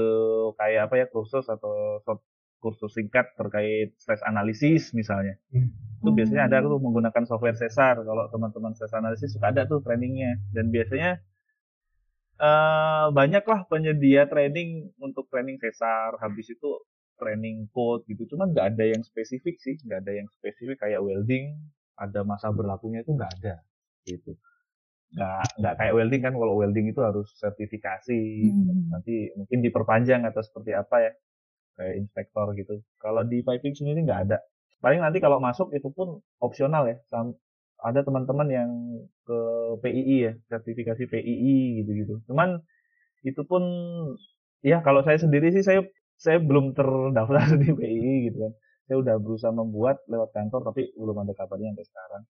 kayak 0.56 0.88
apa 0.88 0.94
ya 0.96 1.06
kursus 1.12 1.44
atau 1.44 2.00
kursus 2.62 2.94
singkat 2.94 3.34
terkait 3.34 3.98
stress 3.98 4.22
analisis 4.22 4.94
misalnya. 4.94 5.34
Hmm. 5.50 5.74
Itu 5.98 6.14
biasanya 6.14 6.46
ada 6.46 6.62
tuh 6.62 6.78
menggunakan 6.78 7.26
software 7.26 7.58
Cesar. 7.58 7.98
Kalau 8.06 8.30
teman-teman 8.30 8.70
stress 8.78 8.94
analisis 8.94 9.34
suka 9.34 9.50
ada 9.50 9.66
tuh 9.66 9.82
trainingnya. 9.82 10.38
Dan 10.54 10.70
biasanya 10.70 11.18
uh, 12.38 13.10
banyaklah 13.10 13.66
penyedia 13.66 14.30
training 14.30 14.94
untuk 15.02 15.26
training 15.28 15.58
sesar 15.58 16.16
habis 16.22 16.54
itu 16.54 16.70
training 17.22 17.70
code 17.70 18.02
gitu. 18.10 18.26
Cuman 18.34 18.50
nggak 18.50 18.74
ada 18.74 18.84
yang 18.90 19.02
spesifik 19.06 19.62
sih 19.62 19.78
nggak 19.86 20.02
ada 20.02 20.12
yang 20.18 20.26
spesifik 20.34 20.82
kayak 20.82 20.98
welding 20.98 21.54
ada 21.94 22.26
masa 22.26 22.50
berlakunya 22.50 23.06
itu 23.06 23.14
nggak 23.14 23.32
ada 23.38 23.62
gitu. 24.10 24.34
Nggak 25.14 25.62
nggak 25.62 25.74
kayak 25.78 25.94
welding 25.94 26.22
kan 26.26 26.34
kalau 26.34 26.54
welding 26.58 26.90
itu 26.90 26.98
harus 26.98 27.30
sertifikasi. 27.38 28.20
Hmm. 28.50 28.90
nanti 28.90 29.30
mungkin 29.38 29.58
diperpanjang 29.62 30.26
atau 30.26 30.42
seperti 30.42 30.74
apa 30.74 30.96
ya 31.06 31.12
kayak 31.78 31.94
inspektor 32.02 32.50
gitu. 32.58 32.82
Kalau 32.98 33.22
di 33.22 33.46
piping 33.46 33.78
sendiri 33.78 34.02
nggak 34.02 34.20
ada. 34.26 34.42
Paling 34.82 34.98
nanti 34.98 35.22
kalau 35.22 35.38
masuk 35.38 35.70
itu 35.70 35.94
pun 35.94 36.18
opsional 36.42 36.90
ya 36.90 36.98
ada 37.82 38.00
teman-teman 38.06 38.48
yang 38.50 38.70
ke 39.26 39.38
PII 39.82 40.16
ya, 40.30 40.32
sertifikasi 40.50 41.02
PII 41.10 41.82
gitu-gitu. 41.82 42.22
Cuman 42.30 42.62
itu 43.26 43.42
pun 43.46 43.62
ya 44.62 44.82
kalau 44.86 45.02
saya 45.02 45.18
sendiri 45.18 45.50
sih 45.50 45.66
saya 45.66 45.82
saya 46.22 46.38
belum 46.38 46.70
terdaftar 46.78 47.50
di 47.62 47.74
PII 47.74 48.30
gitu 48.30 48.38
kan. 48.46 48.52
Saya 48.86 48.96
udah 49.02 49.14
berusaha 49.18 49.50
membuat 49.50 50.06
lewat 50.06 50.30
kantor 50.30 50.70
tapi 50.70 50.94
belum 50.94 51.26
ada 51.26 51.34
kabarnya 51.34 51.74
sampai 51.74 51.86
sekarang. 51.90 52.22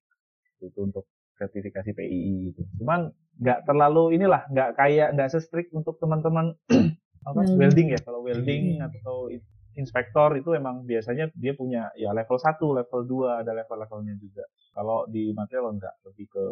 Itu 0.64 0.78
untuk 0.80 1.04
sertifikasi 1.36 1.90
PII 1.92 2.32
gitu. 2.52 2.60
Cuman 2.80 3.12
nggak 3.36 3.68
terlalu 3.68 4.16
inilah, 4.16 4.48
nggak 4.48 4.80
kayak 4.80 5.12
nggak 5.12 5.28
sestrik 5.28 5.68
untuk 5.76 6.00
teman-teman 6.00 6.56
apa 7.28 7.40
hmm. 7.44 7.56
welding 7.60 7.88
ya. 7.92 8.00
Kalau 8.00 8.24
welding 8.24 8.80
hmm. 8.80 8.86
atau 8.88 9.28
inspektor 9.76 10.36
itu 10.36 10.52
emang 10.52 10.84
biasanya 10.84 11.32
dia 11.36 11.52
punya 11.52 11.88
ya 11.96 12.12
level 12.16 12.36
1, 12.36 12.60
level 12.60 13.00
2, 13.08 13.40
ada 13.44 13.52
level-levelnya 13.52 14.14
juga. 14.16 14.44
Kalau 14.72 15.04
di 15.08 15.32
material 15.36 15.76
enggak, 15.76 15.94
lebih 16.08 16.26
ke 16.32 16.44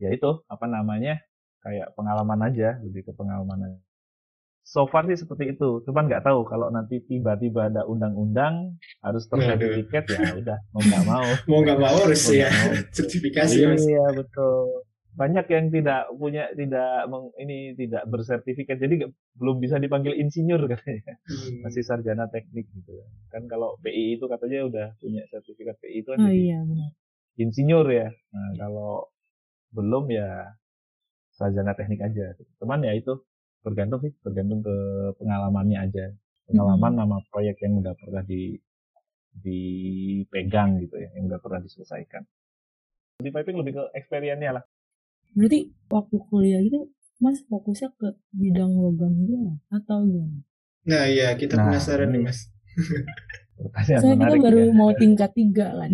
ya 0.00 0.08
itu 0.08 0.40
apa 0.48 0.64
namanya? 0.64 1.20
kayak 1.60 1.92
pengalaman 1.92 2.40
aja, 2.48 2.80
lebih 2.80 3.04
ke 3.04 3.12
pengalaman 3.12 3.68
aja. 3.68 3.80
So 4.62 4.86
far 4.86 5.04
sih 5.04 5.16
seperti 5.16 5.52
itu. 5.52 5.82
Cuman 5.82 6.06
nggak 6.06 6.22
tahu 6.22 6.44
kalau 6.44 6.68
nanti 6.68 7.00
tiba-tiba 7.00 7.66
ada 7.66 7.82
undang-undang 7.84 8.76
harus 9.00 9.26
tersertifikat 9.26 10.04
ya 10.06 10.34
udah 10.34 10.58
mau 10.70 10.80
nggak 10.80 11.04
mau. 11.04 11.26
mau 11.50 11.58
nggak 11.60 11.78
mau 11.78 11.96
harus 12.00 12.22
ya 12.26 12.48
sertifikasi 12.96 13.54
ya 13.56 13.66
mas. 13.68 13.82
Iya 13.82 14.06
betul. 14.12 14.86
Banyak 15.10 15.50
yang 15.50 15.66
tidak 15.68 16.06
punya 16.14 16.46
tidak 16.54 17.10
meng- 17.10 17.34
ini 17.36 17.74
tidak 17.74 18.06
bersertifikat 18.06 18.78
jadi 18.78 18.94
nggak- 19.00 19.14
belum 19.36 19.58
bisa 19.58 19.76
dipanggil 19.76 20.14
insinyur 20.14 20.62
katanya. 20.72 21.18
Hmm. 21.26 21.66
Masih 21.66 21.82
sarjana 21.82 22.30
teknik 22.30 22.70
gitu. 22.70 22.94
Kan 23.28 23.44
kalau 23.46 23.74
PI 23.80 24.16
itu 24.16 24.24
katanya 24.24 24.64
udah 24.64 24.86
punya 24.96 25.26
sertifikat 25.26 25.76
PI 25.78 25.96
itu 25.98 26.08
kan 26.08 26.18
Oh 26.20 26.26
jadi 26.26 26.38
iya 26.46 26.58
benar. 26.62 26.90
insinyur 27.36 27.86
ya. 27.88 28.08
Nah, 28.30 28.50
kalau 28.56 29.10
belum 29.70 30.10
ya 30.10 30.54
sarjana 31.32 31.72
teknik 31.72 32.00
aja. 32.00 32.36
Cuman 32.58 32.82
ya 32.82 32.92
itu 32.92 33.18
tergantung 33.60 34.00
sih, 34.04 34.12
tergantung 34.24 34.60
ke 34.64 34.76
pengalamannya 35.20 35.78
aja. 35.80 36.04
Pengalaman 36.50 36.92
nama 36.98 37.16
proyek 37.30 37.62
yang 37.62 37.78
udah 37.78 37.94
pernah 37.94 38.22
di 38.26 38.58
dipegang 39.30 40.82
gitu 40.82 40.98
ya, 40.98 41.08
yang 41.14 41.30
udah 41.30 41.38
pernah 41.38 41.62
diselesaikan. 41.62 42.26
Di 43.22 43.30
piping 43.30 43.56
lebih 43.62 43.78
ke 43.78 43.84
experience-nya 43.94 44.58
lah. 44.58 44.64
Berarti 45.36 45.70
waktu 45.86 46.16
kuliah 46.26 46.58
itu 46.58 46.90
Mas 47.20 47.44
fokusnya 47.46 47.92
ke 48.00 48.16
bidang 48.32 48.72
logam 48.80 49.12
juga 49.28 49.52
atau 49.68 50.08
gimana? 50.08 50.40
Nah 50.88 51.04
iya 51.04 51.36
kita 51.36 51.60
Nah, 51.60 51.68
penasaran 51.68 52.08
nih 52.16 52.22
mas. 52.24 52.48
Pertanyaan 53.60 54.00
Soalnya 54.00 54.26
kita 54.32 54.36
baru 54.40 54.60
ya. 54.64 54.72
mau 54.72 54.90
tingkat 54.96 55.30
tiga 55.36 55.68
kan. 55.76 55.92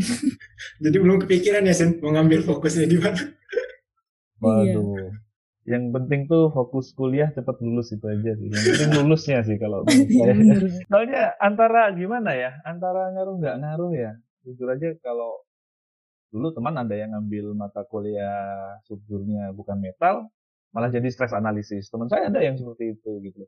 Jadi 0.79 0.97
belum 1.03 1.19
kepikiran 1.27 1.67
ya 1.67 1.75
Sen 1.75 1.99
mau 1.99 2.15
ngambil 2.15 2.47
fokusnya 2.47 2.87
di 2.87 2.97
mana? 3.03 3.19
Iya. 4.39 4.79
Waduh. 4.79 5.11
Yang 5.67 5.85
penting 5.91 6.21
tuh 6.31 6.55
fokus 6.55 6.95
kuliah 6.95 7.35
cepat 7.35 7.59
lulus 7.59 7.91
itu 7.91 8.07
aja 8.07 8.39
sih. 8.39 8.47
Yang 8.47 8.65
penting 8.71 8.91
lulusnya 9.03 9.43
sih 9.43 9.59
kalau 9.59 9.83
Iya. 9.91 10.33
Soalnya 10.87 11.35
antara 11.43 11.91
gimana 11.91 12.39
ya, 12.39 12.55
antara 12.63 13.11
ngaruh 13.11 13.35
nggak 13.43 13.57
ngaruh 13.59 13.93
ya. 13.99 14.15
Jujur 14.47 14.71
aja 14.71 14.95
kalau 15.03 15.43
dulu 16.31 16.55
teman 16.55 16.79
ada 16.79 16.95
yang 16.95 17.11
ngambil 17.19 17.59
mata 17.59 17.83
kuliah 17.83 18.79
subjurnya 18.87 19.51
bukan 19.59 19.83
metal, 19.83 20.31
malah 20.71 20.87
jadi 20.87 21.11
stress 21.11 21.35
analisis. 21.35 21.91
Teman 21.91 22.07
saya 22.07 22.31
ada 22.31 22.39
yang 22.39 22.55
seperti 22.55 22.95
itu 22.95 23.19
gitu. 23.27 23.43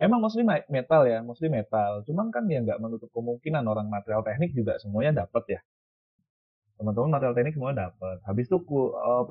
Emang 0.00 0.24
mostly 0.24 0.46
metal 0.46 1.04
ya, 1.04 1.20
mostly 1.20 1.52
metal. 1.52 2.00
Cuman 2.08 2.32
kan 2.32 2.48
ya 2.48 2.64
nggak 2.64 2.80
menutup 2.80 3.12
kemungkinan 3.12 3.66
orang 3.68 3.92
material 3.92 4.24
teknik 4.24 4.56
juga 4.56 4.80
semuanya 4.80 5.26
dapat 5.26 5.58
ya. 5.58 5.60
Teman-teman 6.80 7.12
material 7.12 7.34
teknik 7.36 7.60
semuanya 7.60 7.92
dapat. 7.92 8.24
Habis 8.24 8.48
itu 8.48 8.56
eh, 8.96 9.24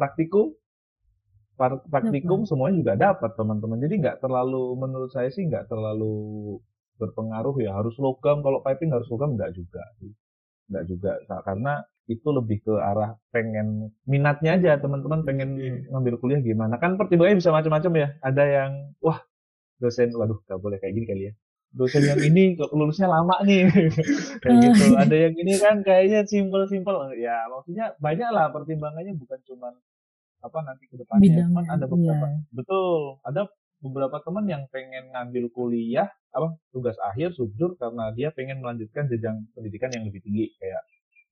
praktikum, 1.57 2.45
semuanya 2.45 2.75
juga 2.79 2.93
dapat 2.95 3.31
teman-teman. 3.33 3.77
Jadi 3.81 3.93
nggak 3.99 4.17
terlalu, 4.23 4.77
menurut 4.77 5.09
saya 5.09 5.27
sih 5.33 5.43
nggak 5.49 5.65
terlalu 5.67 6.57
berpengaruh 6.97 7.55
ya. 7.61 7.73
Harus 7.77 7.97
logam 7.97 8.41
kalau 8.41 8.61
piping 8.61 8.93
harus 8.93 9.09
logam 9.09 9.33
nggak 9.37 9.51
juga. 9.53 9.83
Nggak 10.69 10.83
juga 10.87 11.11
Sa- 11.27 11.43
karena 11.45 11.81
itu 12.07 12.29
lebih 12.31 12.63
ke 12.63 12.73
arah 12.79 13.19
pengen 13.35 13.91
minatnya 14.07 14.55
aja 14.55 14.71
teman-teman 14.79 15.27
pengen 15.27 15.49
Iya. 15.59 15.75
ngambil 15.91 16.15
kuliah 16.23 16.39
gimana. 16.39 16.79
Kan 16.79 16.95
pertimbangannya 16.95 17.39
bisa 17.43 17.51
macam-macam 17.51 17.91
ya. 17.99 18.07
Ada 18.23 18.43
yang 18.47 18.71
wah 19.03 19.19
dosen 19.81 20.13
waduh 20.15 20.39
nggak 20.47 20.59
boleh 20.61 20.77
kayak 20.81 20.93
gini 20.97 21.05
kali 21.07 21.23
ya. 21.29 21.33
Dosen 21.75 22.03
yang 22.07 22.21
ini 22.23 22.55
lulusnya 22.71 23.11
lama 23.11 23.43
nih. 23.43 23.67
Kayak 24.43 24.55
gitu. 24.71 24.85
Ada 24.95 25.15
yang 25.27 25.35
ini 25.35 25.53
kan 25.59 25.75
kayaknya 25.83 26.23
simple-simple 26.25 26.95
ya 27.19 27.43
maksudnya 27.51 27.91
banyak 27.99 28.29
lah 28.31 28.49
pertimbangannya 28.55 29.13
bukan 29.19 29.39
cuman 29.45 29.73
apa 30.43 30.57
nanti 30.61 30.85
ke 30.85 30.95
depannya 30.99 31.45
Cuman 31.49 31.65
ada 31.65 31.85
beberapa 31.89 32.25
iya. 32.29 32.39
betul 32.53 33.19
ada 33.25 33.41
beberapa 33.77 34.17
teman 34.25 34.45
yang 34.49 34.63
pengen 34.73 35.13
ngambil 35.13 35.53
kuliah 35.53 36.09
apa 36.33 36.57
tugas 36.73 36.97
akhir 37.01 37.37
subjur 37.37 37.77
karena 37.77 38.09
dia 38.13 38.29
pengen 38.33 38.61
melanjutkan 38.61 39.05
jenjang 39.09 39.45
pendidikan 39.53 39.89
yang 39.93 40.05
lebih 40.09 40.21
tinggi 40.25 40.53
kayak 40.57 40.81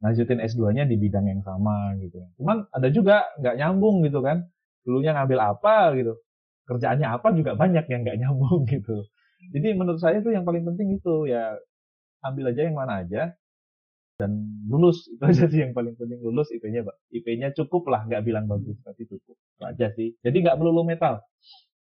lanjutin 0.03 0.43
S2-nya 0.43 0.83
di 0.85 0.95
bidang 0.99 1.25
yang 1.25 1.41
sama 1.41 1.95
gitu. 1.97 2.19
Cuman 2.37 2.67
ada 2.69 2.87
juga 2.91 3.25
nggak 3.39 3.55
nyambung 3.57 4.03
gitu 4.03 4.19
kan. 4.19 4.43
Dulunya 4.85 5.15
ngambil 5.17 5.39
apa 5.41 5.95
gitu. 5.97 6.13
Kerjaannya 6.69 7.07
apa 7.09 7.27
juga 7.33 7.57
banyak 7.57 7.85
yang 7.89 8.01
nggak 8.03 8.17
nyambung 8.21 8.67
gitu. 8.73 9.07
Jadi 9.53 9.67
menurut 9.77 10.01
saya 10.01 10.19
itu 10.19 10.33
yang 10.33 10.43
paling 10.45 10.65
penting 10.65 10.97
itu 10.97 11.29
ya 11.29 11.57
ambil 12.25 12.49
aja 12.53 12.61
yang 12.65 12.77
mana 12.77 13.05
aja 13.05 13.33
dan 14.15 14.31
lulus 14.71 15.11
itu 15.11 15.19
aja 15.21 15.43
sih 15.51 15.59
yang 15.59 15.75
paling 15.75 15.93
penting 15.99 16.23
lulus 16.23 16.47
IP-nya 16.49 16.87
Pak. 16.87 16.95
IP-nya 17.11 17.51
cukup 17.51 17.91
lah 17.91 18.07
nggak 18.07 18.23
bilang 18.23 18.47
bagus 18.47 18.79
tapi 18.81 19.03
cukup 19.05 19.35
itu 19.35 19.63
aja 19.63 19.87
sih. 19.95 20.15
Jadi 20.23 20.37
nggak 20.43 20.55
melulu 20.55 20.87
metal. 20.87 21.19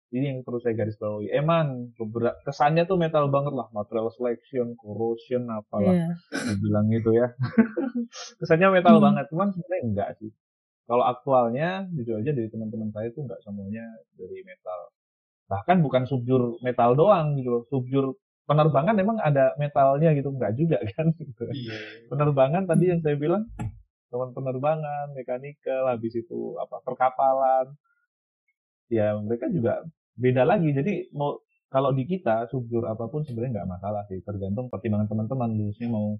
Ini 0.09 0.25
yang 0.33 0.39
perlu 0.41 0.57
saya 0.57 0.73
garis 0.73 0.97
bawahi. 0.97 1.29
Emang 1.29 1.93
kesannya 2.41 2.89
tuh 2.89 2.97
metal 2.97 3.29
banget 3.29 3.53
lah, 3.53 3.69
material 3.69 4.09
selection, 4.09 4.73
corrosion, 4.73 5.45
apalah 5.53 5.93
Iya. 5.93 6.17
dibilang 6.49 6.89
gitu 6.89 7.13
ya. 7.13 7.29
Kesannya 8.41 8.73
metal 8.73 8.97
Hmm. 8.97 9.05
banget, 9.05 9.29
cuman 9.29 9.53
sebenarnya 9.53 9.81
enggak 9.85 10.09
sih. 10.17 10.33
Kalau 10.89 11.05
aktualnya, 11.05 11.85
jujur 11.93 12.17
aja 12.25 12.33
dari 12.33 12.49
teman-teman 12.49 12.89
saya 12.89 13.13
tuh 13.13 13.21
enggak 13.29 13.37
semuanya 13.45 13.85
dari 14.17 14.41
metal. 14.41 14.79
Bahkan 15.45 15.77
bukan 15.85 16.03
subjur 16.09 16.57
metal 16.65 16.97
doang 16.97 17.37
gitu 17.37 17.49
loh. 17.53 17.63
Subjur 17.69 18.17
penerbangan 18.49 18.97
emang 18.97 19.21
ada 19.21 19.53
metalnya 19.61 20.09
gitu, 20.17 20.33
enggak 20.33 20.57
juga 20.57 20.81
kan. 20.97 21.13
Gitu. 21.13 21.45
Iya. 21.53 21.77
Penerbangan 22.09 22.65
tadi 22.65 22.89
yang 22.89 22.99
saya 23.05 23.13
bilang, 23.13 23.45
teman 24.09 24.33
penerbangan, 24.33 25.13
mekanikal, 25.13 25.85
habis 25.93 26.17
itu 26.17 26.57
apa 26.57 26.81
perkapalan. 26.81 27.77
Ya 28.89 29.13
mereka 29.21 29.53
juga 29.53 29.85
beda 30.17 30.43
lagi. 30.49 30.73
Jadi 30.73 31.13
mau 31.13 31.37
kalau 31.69 31.93
di 31.93 32.09
kita 32.09 32.49
subjur 32.49 32.89
apa 32.89 33.05
pun 33.05 33.21
sebenarnya 33.21 33.61
nggak 33.61 33.69
masalah 33.69 34.01
sih, 34.09 34.17
tergantung 34.25 34.73
pertimbangan 34.73 35.05
teman-teman 35.05 35.53
lulusnya 35.53 35.85
mau 35.93 36.17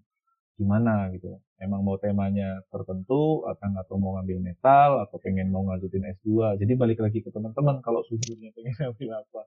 gimana 0.54 1.10
gitu. 1.18 1.34
Emang 1.58 1.82
mau 1.82 1.98
temanya 1.98 2.62
tertentu 2.70 3.42
atau 3.50 3.68
atau 3.74 3.96
mau 3.98 4.22
ngambil 4.22 4.38
metal 4.54 5.02
atau 5.08 5.18
pengen 5.18 5.50
mau 5.50 5.66
ngajutin 5.66 6.06
S2. 6.22 6.62
Jadi 6.62 6.74
balik 6.78 7.02
lagi 7.02 7.26
ke 7.26 7.34
teman-teman 7.34 7.82
kalau 7.82 8.06
subjurnya 8.06 8.54
pengen 8.54 8.78
ngambil 8.80 9.10
apa. 9.26 9.42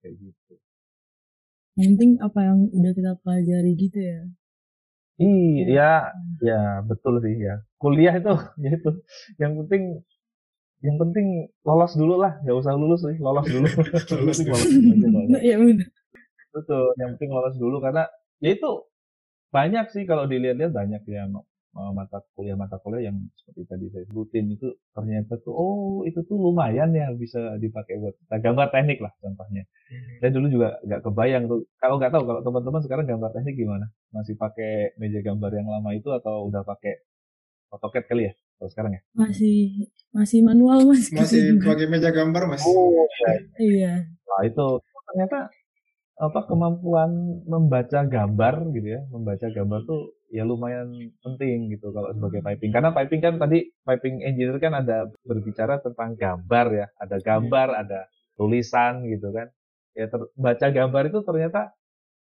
Kayak 0.00 0.14
gitu. 0.24 0.54
Yang 1.74 1.88
penting 1.98 2.12
apa 2.22 2.40
yang 2.46 2.58
udah 2.70 2.92
kita 2.94 3.12
pelajari 3.22 3.72
gitu 3.74 3.98
ya. 3.98 4.20
Iya, 5.14 6.10
ya 6.42 6.60
betul 6.86 7.22
sih 7.22 7.34
ya. 7.38 7.62
Kuliah 7.78 8.14
itu, 8.18 8.34
ya 8.62 8.70
itu. 8.78 8.90
Yang 9.38 9.52
penting, 9.62 9.82
yang 10.82 10.96
penting 10.98 11.26
lolos 11.66 11.92
dulu 11.94 12.14
lah, 12.18 12.38
nggak 12.42 12.56
usah 12.58 12.74
lulus 12.74 13.02
sih, 13.02 13.18
lolos 13.18 13.46
dulu. 13.46 13.66
Lolos 14.22 14.38
dulu. 14.42 14.58
Iya 15.38 15.56
benar. 15.58 15.88
Betul, 16.54 16.84
yang 17.02 17.18
penting 17.18 17.30
lolos 17.34 17.56
dulu 17.58 17.76
karena 17.82 18.06
ya 18.38 18.54
itu 18.54 18.70
banyak 19.50 19.86
sih 19.90 20.02
kalau 20.06 20.26
dilihat-lihat 20.30 20.70
banyak 20.74 21.02
ya 21.06 21.26
mata 21.74 22.22
kuliah 22.38 22.54
mata 22.54 22.78
kuliah 22.78 23.10
yang 23.10 23.18
seperti 23.34 23.66
tadi 23.66 23.86
saya 23.90 24.06
sebutin 24.06 24.46
itu 24.54 24.78
ternyata 24.94 25.34
tuh 25.42 25.50
oh 25.50 26.06
itu 26.06 26.22
tuh 26.22 26.38
lumayan 26.38 26.94
ya 26.94 27.10
bisa 27.10 27.58
dipakai 27.58 27.98
buat 27.98 28.14
nah, 28.30 28.38
gambar 28.38 28.70
teknik 28.70 29.02
lah 29.02 29.10
contohnya. 29.18 29.66
Saya 30.22 30.30
dulu 30.30 30.46
juga 30.46 30.78
nggak 30.86 31.02
kebayang 31.02 31.44
tuh. 31.50 31.66
Kalau 31.82 31.98
nggak 31.98 32.12
tahu 32.14 32.22
kalau 32.30 32.40
teman-teman 32.46 32.80
sekarang 32.86 33.04
gambar 33.10 33.30
teknik 33.34 33.54
gimana? 33.58 33.86
Masih 34.14 34.38
pakai 34.38 34.94
meja 35.02 35.18
gambar 35.18 35.50
yang 35.50 35.66
lama 35.66 35.90
itu 35.90 36.08
atau 36.14 36.46
udah 36.46 36.62
pakai 36.62 37.02
AutoCAD 37.74 38.04
kali 38.06 38.30
ya? 38.30 38.32
Kalau 38.62 38.70
sekarang 38.70 38.92
ya? 38.94 39.02
Masih 39.18 39.90
masih 40.14 40.38
manual 40.46 40.86
mas. 40.86 41.10
kita 41.10 41.26
Masih 41.26 41.58
pakai 41.58 41.86
meja 41.90 42.14
gambar 42.14 42.42
mas. 42.54 42.62
Oh, 42.62 42.94
Iya. 43.58 44.06
Nah 44.06 44.40
itu 44.46 44.66
ternyata 45.10 45.50
apa 46.14 46.46
kemampuan 46.46 47.42
membaca 47.42 48.06
gambar 48.06 48.70
gitu 48.70 48.88
ya, 48.94 49.02
membaca 49.10 49.50
gambar 49.50 49.82
tuh 49.82 50.14
ya 50.32 50.42
lumayan 50.46 50.92
penting 51.20 51.72
gitu 51.74 51.90
kalau 51.92 52.12
sebagai 52.14 52.40
piping. 52.44 52.70
Karena 52.72 52.90
piping 52.94 53.20
kan 53.22 53.34
tadi 53.40 53.68
piping 53.84 54.24
engineer 54.24 54.58
kan 54.62 54.72
ada 54.76 55.08
berbicara 55.24 55.80
tentang 55.82 56.16
gambar 56.16 56.66
ya, 56.72 56.86
ada 57.00 57.16
gambar, 57.20 57.68
ada 57.84 58.00
tulisan 58.38 59.04
gitu 59.08 59.30
kan. 59.34 59.48
Ya 59.94 60.10
ter- 60.10 60.30
baca 60.34 60.66
gambar 60.70 61.02
itu 61.12 61.20
ternyata 61.22 61.74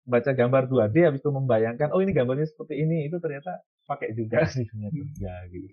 baca 0.07 0.31
gambar 0.31 0.63
2D 0.71 1.03
habis 1.03 1.19
itu 1.19 1.31
membayangkan 1.31 1.91
oh 1.91 1.99
ini 1.99 2.12
gambarnya 2.15 2.47
seperti 2.47 2.79
ini. 2.79 3.07
Itu 3.10 3.19
ternyata 3.19 3.62
pakai 3.88 4.13
juga 4.15 4.43
di 4.51 4.63
dunia 4.67 4.89
kerja 4.91 5.33
gitu. 5.51 5.67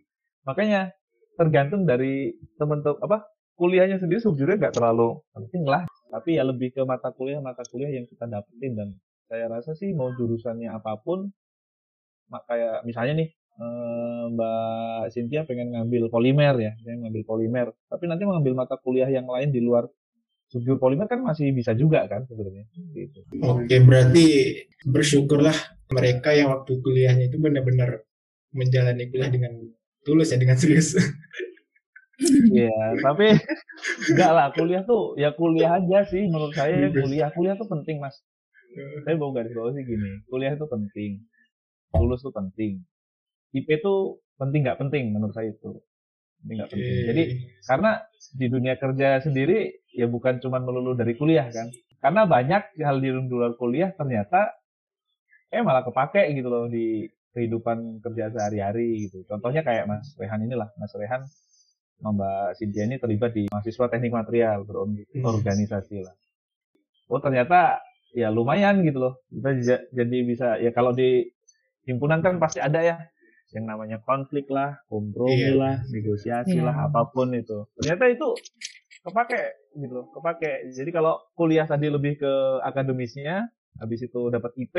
Makanya 0.47 0.93
tergantung 1.39 1.87
dari 1.87 2.35
teman-teman 2.59 2.99
apa 3.03 3.27
kuliahnya 3.59 4.03
sendiri 4.03 4.23
sejujurnya 4.23 4.59
nggak 4.59 4.77
terlalu 4.77 5.23
penting 5.35 5.65
lah. 5.67 5.87
Tapi 6.11 6.39
ya 6.39 6.47
lebih 6.47 6.75
ke 6.75 6.83
mata 6.87 7.11
kuliah 7.11 7.43
mata 7.43 7.63
kuliah 7.67 7.91
yang 7.91 8.07
kita 8.07 8.27
dapetin. 8.27 8.73
Dan 8.75 8.89
saya 9.31 9.51
rasa 9.51 9.75
sih 9.75 9.91
mau 9.95 10.11
jurusannya 10.15 10.71
apa 10.71 10.99
pun 11.01 11.31
kayak 12.31 12.83
misalnya 12.89 13.15
nih 13.25 13.29
eh, 13.35 14.25
Mbak 14.35 15.03
Cynthia 15.15 15.43
pengen 15.49 15.75
ngambil 15.75 16.09
polimer 16.11 16.55
ya 16.59 16.73
pengen 16.83 17.09
ngambil 17.09 17.23
polimer. 17.27 17.67
Tapi 17.89 18.05
nanti 18.11 18.23
mau 18.27 18.37
ngambil 18.39 18.55
mata 18.55 18.77
kuliah 18.81 19.09
yang 19.09 19.27
lain 19.29 19.51
di 19.55 19.61
luar 19.63 19.89
subjur 20.55 20.77
polimer 20.79 21.09
kan 21.11 21.19
masih 21.25 21.51
bisa 21.51 21.75
juga 21.75 22.05
kan 22.07 22.23
sebenarnya 22.31 22.69
gitu 22.95 23.27
Oke, 23.43 23.81
berarti 23.83 24.27
bersyukurlah 24.87 25.57
mereka 25.91 26.31
yang 26.37 26.53
waktu 26.55 26.79
kuliahnya 26.79 27.27
itu 27.33 27.43
benar-benar 27.43 28.05
menjalani 28.55 29.11
kuliah 29.11 29.31
dengan 29.33 29.53
tulus 30.07 30.31
ya, 30.31 30.39
dengan 30.39 30.57
serius. 30.59 30.95
Iya, 32.55 32.95
tapi 33.03 33.35
enggak 34.07 34.31
lah 34.31 34.47
kuliah 34.55 34.87
tuh 34.87 35.19
ya 35.19 35.35
kuliah 35.35 35.83
aja 35.83 36.07
sih 36.07 36.23
menurut 36.31 36.55
saya 36.55 36.87
ya. 36.87 36.89
Kuliah 36.95 37.29
kuliah 37.35 37.59
tuh 37.59 37.67
penting 37.67 37.99
mas. 37.99 38.15
Saya 39.03 39.19
mau 39.19 39.35
garis 39.35 39.51
bawah 39.51 39.75
sih 39.75 39.83
gini, 39.83 40.23
kuliah 40.31 40.55
itu 40.55 40.63
penting, 40.71 41.27
lulus 42.01 42.25
tuh 42.25 42.35
penting. 42.35 42.83
IP 43.55 43.69
tuh 43.79 44.19
penting 44.35 44.67
nggak 44.67 44.81
penting 44.83 45.15
menurut 45.15 45.31
saya 45.31 45.55
itu 45.55 45.79
ini 46.43 46.59
nggak 46.59 46.71
penting. 46.75 46.95
Jadi 47.07 47.23
karena 47.65 47.91
di 48.35 48.47
dunia 48.51 48.75
kerja 48.77 49.23
sendiri 49.23 49.87
ya 49.95 50.11
bukan 50.11 50.43
cuma 50.43 50.59
melulu 50.59 50.99
dari 50.99 51.15
kuliah 51.15 51.47
kan, 51.49 51.71
karena 52.03 52.27
banyak 52.27 52.63
hal 52.83 52.99
di 52.99 53.11
luar 53.15 53.55
kuliah 53.55 53.95
ternyata 53.95 54.53
eh 55.55 55.63
malah 55.63 55.87
kepake 55.87 56.35
gitu 56.35 56.51
loh 56.51 56.67
di 56.67 57.07
kehidupan 57.35 58.03
kerja 58.03 58.31
sehari-hari 58.35 59.07
gitu. 59.07 59.23
Contohnya 59.27 59.63
kayak 59.63 59.87
Mas 59.87 60.15
Rehan 60.19 60.47
inilah, 60.47 60.71
Mas 60.79 60.95
Rehan 60.95 61.23
Mbak 62.03 62.59
Cynthia 62.59 62.85
ini 62.91 62.99
terlibat 62.99 63.33
di 63.33 63.47
mahasiswa 63.49 63.87
teknik 63.87 64.13
material 64.13 64.67
berorganisasi 64.67 66.03
lah. 66.03 66.15
Oh 67.11 67.23
ternyata 67.23 67.83
ya 68.15 68.31
lumayan 68.35 68.83
gitu 68.83 68.99
loh. 68.99 69.15
Kita 69.31 69.51
jadi 69.95 70.19
bisa 70.27 70.59
ya 70.59 70.75
kalau 70.75 70.95
di 70.95 71.34
himpunan 71.85 72.21
kan 72.25 72.37
pasti 72.41 72.61
ada 72.61 72.81
ya 72.81 72.97
yang 73.55 73.71
namanya 73.71 74.03
konflik 74.03 74.51
lah, 74.51 74.75
kompromi 74.91 75.39
yeah. 75.39 75.55
lah, 75.55 75.77
negosiasi 75.95 76.59
yeah. 76.59 76.67
lah, 76.67 76.91
apa 76.91 77.07
pun 77.15 77.31
itu. 77.31 77.71
Ternyata 77.79 78.11
itu 78.11 78.29
kepake 79.07 79.43
gitu 79.79 79.93
loh, 79.95 80.07
kepake. 80.11 80.75
Jadi 80.75 80.91
kalau 80.91 81.23
kuliah 81.39 81.63
tadi 81.69 81.87
lebih 81.87 82.19
ke 82.19 82.33
akademisnya, 82.67 83.47
habis 83.79 84.03
itu 84.03 84.21
dapat 84.35 84.51
IP, 84.59 84.75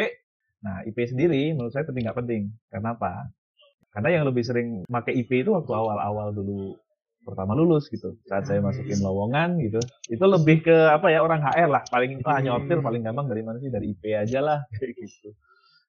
nah 0.60 0.84
IP 0.84 1.08
sendiri 1.08 1.56
menurut 1.56 1.72
saya 1.72 1.88
penting 1.88 2.04
nggak 2.04 2.20
penting. 2.20 2.44
Kenapa? 2.68 3.32
Karena 3.96 4.20
yang 4.20 4.24
lebih 4.28 4.44
sering 4.44 4.84
pakai 4.91 5.15
IP 5.24 5.48
itu 5.48 5.56
waktu 5.56 5.72
awal-awal 5.72 6.36
dulu 6.36 6.76
pertama 7.26 7.58
lulus 7.58 7.89
gitu 7.89 8.13
saat 8.30 8.46
saya 8.46 8.62
masukin 8.62 9.02
lowongan 9.02 9.58
gitu 9.58 9.82
itu 10.13 10.22
lebih 10.30 10.62
ke 10.62 10.78
apa 10.94 11.10
ya 11.10 11.26
orang 11.26 11.41
HR 11.41 11.74
lah 11.74 11.82
paling 11.89 12.22
ah 12.22 12.38
nyortir 12.38 12.86
paling 12.86 13.02
gampang 13.02 13.26
dari 13.26 13.41
mana 13.41 13.58
sih 13.58 13.74
dari 13.74 13.98
IP 13.98 14.13
aja 14.13 14.46
lah 14.46 14.62
kayak 14.78 14.94
gitu 14.94 15.34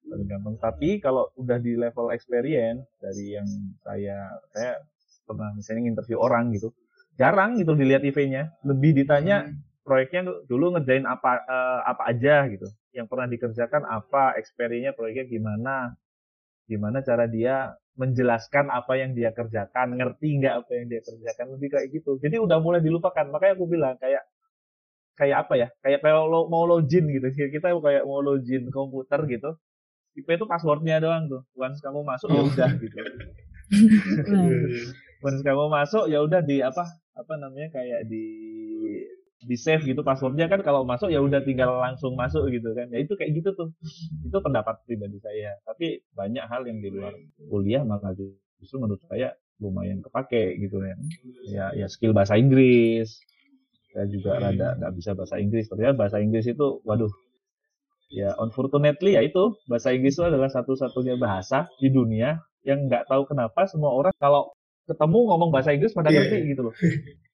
paling 0.07 0.29
gampang 0.31 0.57
tapi 0.63 1.03
kalau 1.03 1.29
udah 1.37 1.59
di 1.59 1.75
level 1.75 2.15
experience 2.15 2.87
dari 3.03 3.37
yang 3.37 3.49
saya 3.83 4.39
saya 4.55 4.81
pernah 5.27 5.51
misalnya 5.53 5.91
interview 5.91 6.23
orang 6.23 6.55
gitu 6.55 6.71
jarang 7.19 7.59
gitu 7.59 7.75
dilihat 7.75 8.07
IV-nya 8.07 8.55
lebih 8.63 8.95
ditanya 8.95 9.51
hmm. 9.51 9.83
proyeknya 9.83 10.23
dulu 10.47 10.79
ngerjain 10.79 11.05
apa 11.05 11.43
uh, 11.43 11.81
apa 11.85 12.03
aja 12.15 12.47
gitu 12.47 12.71
yang 12.95 13.11
pernah 13.11 13.27
dikerjakan 13.27 13.83
apa 13.85 14.39
experience 14.39 14.95
proyeknya 14.95 15.27
gimana 15.27 15.99
gimana 16.67 17.03
cara 17.03 17.27
dia 17.27 17.75
menjelaskan 17.97 18.69
apa 18.69 18.93
yang 19.01 19.17
dia 19.17 19.33
kerjakan, 19.33 19.97
ngerti 19.97 20.37
nggak 20.37 20.55
apa 20.65 20.71
yang 20.77 20.87
dia 20.93 21.01
kerjakan, 21.01 21.57
lebih 21.57 21.69
kayak 21.73 21.87
gitu. 21.91 22.21
Jadi 22.21 22.37
udah 22.37 22.61
mulai 22.61 22.85
dilupakan. 22.85 23.25
Makanya 23.33 23.57
aku 23.57 23.67
bilang 23.67 23.97
kayak 23.97 24.23
kayak 25.17 25.49
apa 25.49 25.55
ya? 25.57 25.69
Kayak 25.81 26.05
kalau 26.05 26.47
mau 26.53 26.69
login 26.69 27.09
gitu. 27.09 27.27
Kita 27.33 27.73
kayak 27.73 28.05
mau 28.05 28.21
login 28.21 28.69
komputer 28.69 29.25
gitu. 29.33 29.57
IP 30.17 30.29
itu 30.33 30.47
passwordnya 30.49 30.97
doang 30.99 31.29
tuh. 31.29 31.43
Once 31.55 31.79
kamu 31.85 32.01
masuk 32.01 32.29
ya 32.33 32.41
oh. 32.41 32.49
udah 32.49 32.71
gitu. 32.81 32.97
Once 35.27 35.43
kamu 35.45 35.65
masuk 35.69 36.05
ya 36.09 36.19
udah 36.25 36.41
di 36.41 36.65
apa? 36.65 36.89
Apa 37.17 37.37
namanya 37.37 37.73
kayak 37.77 38.09
di 38.09 38.25
di 39.47 39.57
save 39.57 39.87
gitu 39.87 40.01
passwordnya 40.03 40.51
kan 40.51 40.65
kalau 40.65 40.83
masuk 40.83 41.13
ya 41.13 41.23
udah 41.23 41.45
tinggal 41.45 41.79
langsung 41.79 42.19
masuk 42.19 42.49
gitu 42.51 42.73
kan 42.75 42.91
ya 42.91 42.99
itu 43.05 43.15
kayak 43.15 43.37
gitu 43.37 43.55
tuh 43.55 43.69
itu 44.27 44.39
pendapat 44.43 44.81
pribadi 44.89 45.23
saya 45.23 45.55
tapi 45.63 46.03
banyak 46.17 46.43
hal 46.49 46.67
yang 46.67 46.83
di 46.83 46.89
luar 46.91 47.15
kuliah 47.47 47.87
maka 47.87 48.17
justru 48.17 48.83
menurut 48.83 48.99
saya 49.07 49.37
lumayan 49.63 50.03
kepake 50.03 50.59
gitu 50.59 50.83
ya 50.83 50.97
ya 51.47 51.67
ya 51.79 51.87
skill 51.87 52.17
bahasa 52.17 52.35
Inggris 52.41 53.23
saya 53.95 54.07
juga 54.11 54.37
rada 54.37 54.77
nggak 54.77 54.93
bisa 54.99 55.17
bahasa 55.17 55.37
Inggris 55.41 55.71
ternyata 55.71 55.95
bahasa 55.97 56.19
Inggris 56.21 56.45
itu 56.49 56.83
waduh 56.85 57.09
ya 58.13 58.35
unfortunately 58.39 59.19
ya 59.19 59.23
itu 59.27 59.59
bahasa 59.67 59.91
Inggris 59.91 60.15
itu 60.15 60.25
adalah 60.25 60.51
satu-satunya 60.51 61.19
bahasa 61.19 61.67
di 61.83 61.91
dunia 61.91 62.39
yang 62.63 62.87
nggak 62.87 63.11
tahu 63.11 63.27
kenapa 63.31 63.67
semua 63.67 63.95
orang 63.95 64.15
kalau 64.19 64.55
ketemu 64.87 65.19
ngomong 65.31 65.51
bahasa 65.51 65.75
Inggris 65.75 65.95
pada 65.95 66.11
yeah. 66.11 66.23
ngerti 66.23 66.39
gitu 66.55 66.63
loh 66.71 66.75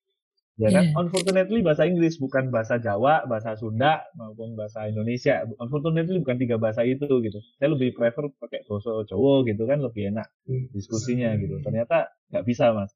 Ya 0.60 0.68
kan? 0.68 0.84
Yeah. 0.84 1.00
Unfortunately 1.00 1.64
bahasa 1.64 1.88
Inggris 1.88 2.20
bukan 2.20 2.52
bahasa 2.52 2.76
Jawa, 2.76 3.24
bahasa 3.24 3.56
Sunda 3.56 4.04
maupun 4.12 4.52
bahasa 4.52 4.84
Indonesia. 4.84 5.48
Unfortunately 5.56 6.20
bukan 6.20 6.36
tiga 6.36 6.60
bahasa 6.60 6.84
itu 6.84 7.08
gitu. 7.08 7.40
Saya 7.56 7.72
lebih 7.72 7.96
prefer 7.96 8.28
pakai 8.36 8.68
bahasa 8.68 9.00
Jawa 9.08 9.48
gitu 9.48 9.64
kan 9.64 9.80
lebih 9.80 10.12
enak 10.12 10.28
hmm. 10.44 10.70
diskusinya 10.76 11.32
gitu. 11.40 11.56
Ternyata 11.64 12.12
nggak 12.28 12.44
bisa 12.44 12.76
mas. 12.76 12.92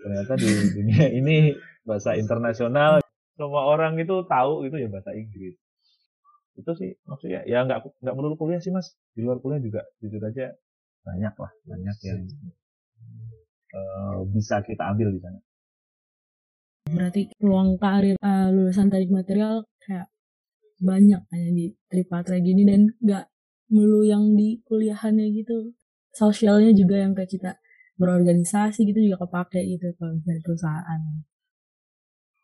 Ternyata 0.00 0.32
di 0.38 0.50
dunia 0.78 1.04
ini 1.10 1.36
bahasa 1.82 2.14
internasional 2.14 3.02
semua 3.34 3.66
orang 3.66 3.98
itu 3.98 4.22
tahu 4.30 4.64
itu 4.70 4.78
ya 4.78 4.86
bahasa 4.86 5.10
Inggris. 5.10 5.58
Itu 6.60 6.72
sih 6.76 6.90
maksudnya 7.08 7.40
ya 7.48 7.64
nggak 7.64 8.04
nggak 8.04 8.14
perlu 8.14 8.36
kuliah 8.36 8.60
sih 8.60 8.72
mas. 8.72 8.92
Di 9.16 9.24
luar 9.24 9.40
kuliah 9.40 9.60
juga 9.64 9.80
jujur 10.04 10.20
aja 10.20 10.52
banyak 11.00 11.34
lah 11.40 11.52
banyak 11.64 11.96
yang 12.04 12.20
uh, 13.72 14.20
bisa 14.28 14.60
kita 14.60 14.84
ambil 14.92 15.16
di 15.16 15.20
sana. 15.24 15.40
Berarti 16.90 17.20
peluang 17.38 17.80
karir 17.80 18.16
uh, 18.20 18.48
lulusan 18.52 18.92
teknik 18.92 19.10
material 19.14 19.64
kayak 19.80 20.12
banyak 20.80 21.20
kayak 21.28 21.50
di 21.54 21.66
Tripatra 21.88 22.36
gini 22.40 22.64
dan 22.66 22.88
nggak 23.00 23.24
melulu 23.70 24.02
yang 24.04 24.34
di 24.34 24.60
kuliahannya 24.66 25.30
gitu. 25.32 25.72
Sosialnya 26.10 26.74
juga 26.74 26.98
yang 26.98 27.14
kayak 27.14 27.30
kita 27.30 27.52
berorganisasi 28.00 28.88
gitu 28.88 28.98
juga 29.12 29.28
kepake 29.28 29.60
gitu 29.76 29.92
kalau 30.00 30.16
misalnya 30.18 30.42
perusahaan. 30.42 31.00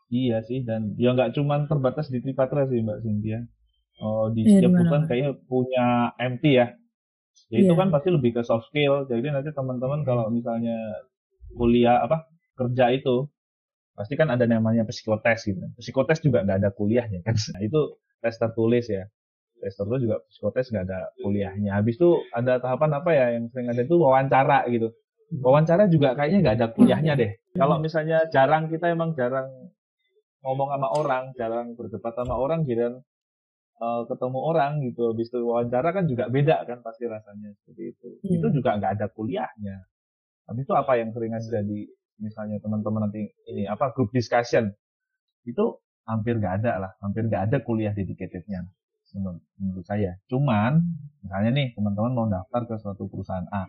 Iya 0.06 0.38
sih 0.46 0.62
dan 0.62 0.94
ya 0.94 1.16
nggak 1.16 1.34
cuma 1.34 1.66
terbatas 1.66 2.06
di 2.12 2.22
Tripatra 2.22 2.70
sih 2.70 2.78
Mbak 2.78 2.98
Cynthia. 3.02 3.42
Oh, 3.96 4.28
di 4.28 4.44
ya, 4.44 4.60
setiap 4.60 4.76
perusahaan 4.76 5.06
kayaknya 5.08 5.32
punya 5.48 5.86
MT 6.20 6.44
ya. 6.52 6.66
Ya 7.52 7.58
itu 7.62 7.72
yeah. 7.72 7.78
kan 7.78 7.88
pasti 7.94 8.08
lebih 8.12 8.36
ke 8.36 8.42
soft 8.44 8.68
skill. 8.68 9.08
Jadi 9.08 9.32
nanti 9.32 9.50
teman-teman 9.54 10.04
kalau 10.04 10.28
misalnya 10.28 10.76
kuliah 11.56 12.04
apa 12.04 12.28
kerja 12.56 12.92
itu 12.92 13.28
pasti 13.96 14.12
kan 14.18 14.28
ada 14.28 14.44
namanya 14.44 14.84
psikotes 14.84 15.48
gitu. 15.48 15.64
Psikotes 15.80 16.20
juga 16.20 16.44
nggak 16.44 16.58
ada 16.64 16.70
kuliahnya 16.74 17.24
kan. 17.24 17.32
Nah, 17.56 17.60
itu 17.64 17.80
tes 18.20 18.36
tertulis 18.36 18.84
ya. 18.92 19.08
Tes 19.56 19.72
tertulis 19.72 20.04
juga 20.04 20.20
psikotes 20.28 20.68
nggak 20.68 20.84
ada 20.92 21.00
kuliahnya. 21.24 21.80
Habis 21.80 21.96
itu 21.96 22.20
ada 22.36 22.60
tahapan 22.60 22.90
apa 23.00 23.10
ya 23.16 23.26
yang 23.40 23.48
sering 23.48 23.72
ada 23.72 23.80
itu 23.80 23.96
wawancara 23.96 24.68
gitu. 24.68 24.92
Wawancara 25.40 25.88
juga 25.88 26.12
kayaknya 26.12 26.38
nggak 26.44 26.56
ada 26.60 26.68
kuliahnya 26.76 27.12
deh. 27.16 27.30
Kalau 27.56 27.80
misalnya 27.80 28.28
jarang 28.28 28.68
kita 28.68 28.92
emang 28.92 29.16
jarang 29.16 29.48
ngomong 30.44 30.68
sama 30.70 30.88
orang, 30.92 31.24
jarang 31.34 31.72
berdebat 31.74 32.14
sama 32.14 32.36
orang, 32.36 32.62
jarang 32.68 33.00
uh, 33.80 34.02
ketemu 34.08 34.38
orang 34.40 34.72
gitu. 34.84 35.12
Habis 35.12 35.28
itu 35.32 35.38
wawancara 35.44 35.88
kan 35.92 36.04
juga 36.08 36.28
beda 36.28 36.64
kan 36.64 36.80
pasti 36.80 37.04
rasanya 37.08 37.52
seperti 37.62 37.82
itu. 37.96 38.08
Hmm. 38.22 38.36
Itu 38.40 38.46
juga 38.52 38.76
nggak 38.80 38.92
ada 39.00 39.06
kuliahnya. 39.12 39.76
Habis 40.46 40.62
itu 40.64 40.74
apa 40.74 40.92
yang 40.98 41.10
sering 41.10 41.32
ada 41.34 41.60
di 41.64 41.88
misalnya 42.16 42.56
teman-teman 42.64 43.10
nanti 43.10 43.28
ini 43.52 43.68
apa 43.68 43.92
grup 43.92 44.08
discussion 44.12 44.72
itu 45.44 45.64
hampir 46.08 46.38
nggak 46.38 46.62
ada 46.62 46.72
lah, 46.80 46.92
hampir 47.02 47.26
nggak 47.26 47.50
ada 47.50 47.58
kuliah 47.60 47.92
dedicatednya 47.92 48.64
menurut, 49.14 49.42
menurut 49.58 49.86
saya. 49.86 50.18
Cuman 50.30 50.80
misalnya 51.22 51.50
nih 51.54 51.66
teman-teman 51.74 52.12
mau 52.14 52.26
daftar 52.30 52.62
ke 52.66 52.74
suatu 52.78 53.10
perusahaan 53.10 53.46
A, 53.50 53.66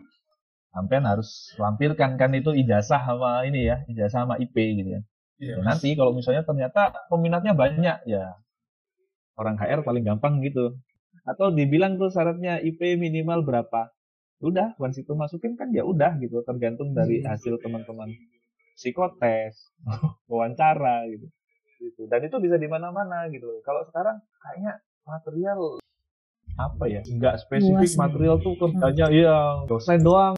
sampean 0.70 1.04
harus 1.04 1.52
lampirkan 1.58 2.14
kan 2.20 2.30
itu 2.34 2.54
ijazah 2.54 3.02
sama 3.04 3.42
ini 3.46 3.68
ya, 3.68 3.82
ijazah 3.90 4.24
sama 4.26 4.38
IP 4.38 4.54
gitu 4.54 4.90
ya. 4.98 5.02
Iya, 5.38 5.54
ya 5.58 5.62
nanti 5.62 5.94
kalau 5.94 6.14
misalnya 6.14 6.42
ternyata 6.42 6.90
peminatnya 7.06 7.54
banyak 7.54 7.98
ya 8.10 8.24
orang 9.38 9.56
HR 9.56 9.86
paling 9.86 10.04
gampang 10.04 10.42
gitu. 10.42 10.76
Atau 11.22 11.54
dibilang 11.54 11.96
tuh 11.96 12.10
syaratnya 12.10 12.58
IP 12.58 12.98
minimal 12.98 13.46
berapa? 13.46 13.94
Udah, 14.42 14.74
once 14.78 15.02
itu 15.02 15.14
masukin 15.18 15.58
kan 15.58 15.70
ya 15.74 15.82
udah 15.82 16.14
gitu, 16.22 16.42
tergantung 16.46 16.94
dari 16.94 17.22
hmm. 17.22 17.26
hasil 17.26 17.58
teman-teman 17.58 18.14
psikotes, 18.78 19.74
wawancara 20.30 21.10
gitu. 21.10 21.26
gitu. 21.82 22.02
Dan 22.06 22.22
itu 22.22 22.36
bisa 22.38 22.54
di 22.54 22.70
mana-mana 22.70 23.26
gitu. 23.34 23.50
Kalau 23.66 23.82
sekarang 23.90 24.22
kayaknya 24.38 24.78
material 25.02 25.82
apa 26.54 26.84
ya? 26.86 27.02
Enggak 27.06 27.42
spesifik 27.42 27.90
Luas, 27.90 27.98
material 27.98 28.36
tuh 28.38 28.54
kerjanya 28.58 29.06
hmm. 29.10 29.18
ya 29.18 29.36
dosen 29.66 30.02
doang. 30.06 30.34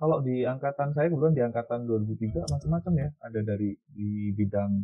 Kalau 0.00 0.18
di 0.18 0.42
angkatan 0.42 0.96
saya 0.96 1.06
kebetulan 1.12 1.36
di 1.36 1.44
angkatan 1.44 1.86
2003 1.86 2.48
macam-macam 2.48 2.92
ya. 2.96 3.08
Ada 3.20 3.40
dari 3.44 3.70
di 3.92 4.32
bidang 4.32 4.82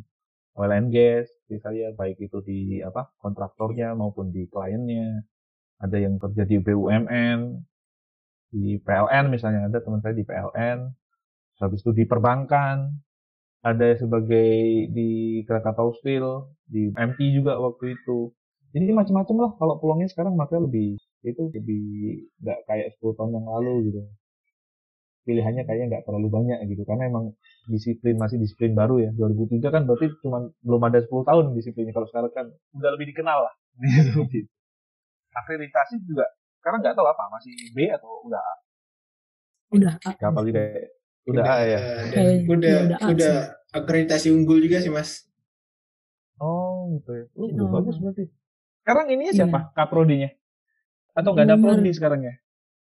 oil 0.61 0.73
and 0.79 0.90
gas, 0.94 1.27
di 1.51 1.57
saya 1.64 1.87
baik 2.01 2.18
itu 2.27 2.38
di 2.49 2.59
apa 2.88 3.03
kontraktornya 3.23 3.88
maupun 4.01 4.27
di 4.35 4.42
kliennya. 4.53 5.25
Ada 5.85 5.97
yang 6.05 6.14
kerja 6.23 6.42
di 6.51 6.57
BUMN, 6.59 7.38
di 8.53 8.64
PLN 8.85 9.25
misalnya 9.35 9.61
ada 9.68 9.79
teman 9.85 10.01
saya 10.05 10.14
di 10.16 10.25
PLN 10.29 10.79
habis 11.62 11.81
itu 11.83 11.90
di 11.94 12.05
perbankan, 12.07 12.77
ada 13.66 13.88
sebagai 13.99 14.51
di 14.97 15.42
Krakatau 15.49 15.90
Steel, 15.99 16.27
di 16.66 16.90
MT 16.94 17.18
juga 17.38 17.59
waktu 17.59 17.97
itu. 17.99 18.18
Jadi 18.75 18.92
macam-macam 18.94 19.37
lah 19.44 19.53
kalau 19.61 19.75
peluangnya 19.81 20.09
sekarang 20.12 20.35
makanya 20.38 20.68
lebih 20.68 20.90
itu 21.27 21.42
lebih 21.57 21.85
nggak 22.42 22.59
kayak 22.68 22.88
10 22.99 23.16
tahun 23.18 23.33
yang 23.38 23.47
lalu 23.49 23.75
gitu. 23.90 24.01
pilihannya 25.27 25.62
kayaknya 25.66 25.87
nggak 25.92 26.05
terlalu 26.09 26.29
banyak 26.33 26.59
gitu 26.73 26.83
karena 26.88 27.05
emang 27.12 27.25
disiplin 27.69 28.17
masih 28.17 28.37
disiplin 28.37 28.73
baru 28.73 28.99
ya. 28.99 29.11
2003 29.13 29.69
kan 29.69 29.85
berarti 29.85 30.09
cuma 30.19 30.43
belum 30.59 30.83
ada 30.83 30.99
10 30.99 31.09
tahun 31.23 31.45
disiplinnya 31.53 31.93
kalau 31.93 32.07
sekarang 32.07 32.33
kan. 32.33 32.47
Udah 32.73 32.91
lebih 32.91 33.13
dikenal 33.13 33.39
lah. 33.43 33.55
Gitu. 34.27 34.49
akreditasi 35.31 36.03
juga 36.03 36.27
sekarang 36.59 36.83
nggak 36.83 36.93
tahu 36.93 37.07
apa 37.07 37.23
masih 37.31 37.55
B 37.71 37.87
atau 37.89 38.27
udah 38.27 38.41
A? 38.41 38.55
Udah 39.71 39.93
A. 40.01 40.11
kapal 40.17 40.43
juga 40.43 40.67
udah 41.25 41.45
A 41.45 41.57
ya? 41.63 41.81
Udah 42.45 42.67
ya, 42.67 42.79
udah 42.83 42.99
A 42.99 43.07
udah 43.09 43.33
sih. 43.39 43.47
akreditasi 43.71 44.29
unggul 44.29 44.59
juga 44.59 44.81
sih 44.81 44.91
mas. 44.91 45.29
Oh 46.37 46.91
gitu 46.93 47.11
ya. 47.13 47.25
Oh, 47.35 47.47
udah 47.47 47.65
Oh. 47.65 47.73
bagus 47.73 47.97
berarti. 47.97 48.25
Sekarang 48.81 49.07
ininya 49.09 49.31
Iya. 49.31 49.39
siapa 49.45 49.59
kaprodinya 49.73 50.31
atau 51.13 51.31
nggak 51.33 51.47
ada 51.47 51.57
prodi 51.57 51.91
sekarang 51.93 52.21
ya? 52.25 52.35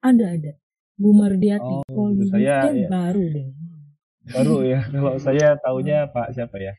Ada 0.01 0.25
ada. 0.33 0.51
Bu 0.93 1.09
Mardiati 1.11 1.73
Oh, 1.79 1.87
Poli 1.87 2.27
saya- 2.27 2.63
kan 2.63 2.73
iya. 2.75 2.87
baru 2.87 3.23
deh 3.23 3.47
baru 4.31 4.63
ya 4.71 4.79
kalau 4.87 5.13
saya 5.19 5.59
taunya 5.59 6.07
Pak 6.07 6.31
siapa 6.31 6.55
ya? 6.59 6.73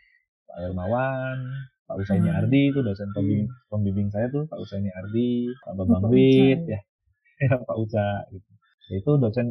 Pak 0.49 0.57
Hermawan 0.65 1.39
Pak 1.85 1.97
Usaini 2.01 2.33
Hmm. 2.33 2.39
Ardi 2.41 2.73
itu 2.73 2.81
dosen 2.81 3.13
pembimbing, 3.13 3.49
pembimbing 3.69 4.09
saya 4.09 4.33
tuh 4.33 4.49
Pak 4.49 4.57
Usaini 4.57 4.89
Ardi 4.89 5.53
Pak 5.61 5.73
Bambang 5.77 6.09
Wit 6.09 6.65
ya. 6.65 6.81
Ya 7.45 7.59
Pak 7.61 7.77
Uca 7.77 8.25
gitu. 8.31 8.51
Ya, 8.89 8.95
itu 9.03 9.11
dosen 9.19 9.47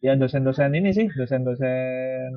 ya 0.00 0.12
dosen-dosen 0.16 0.72
ini 0.72 0.90
sih 0.90 1.06
dosen-dosen 1.12 2.32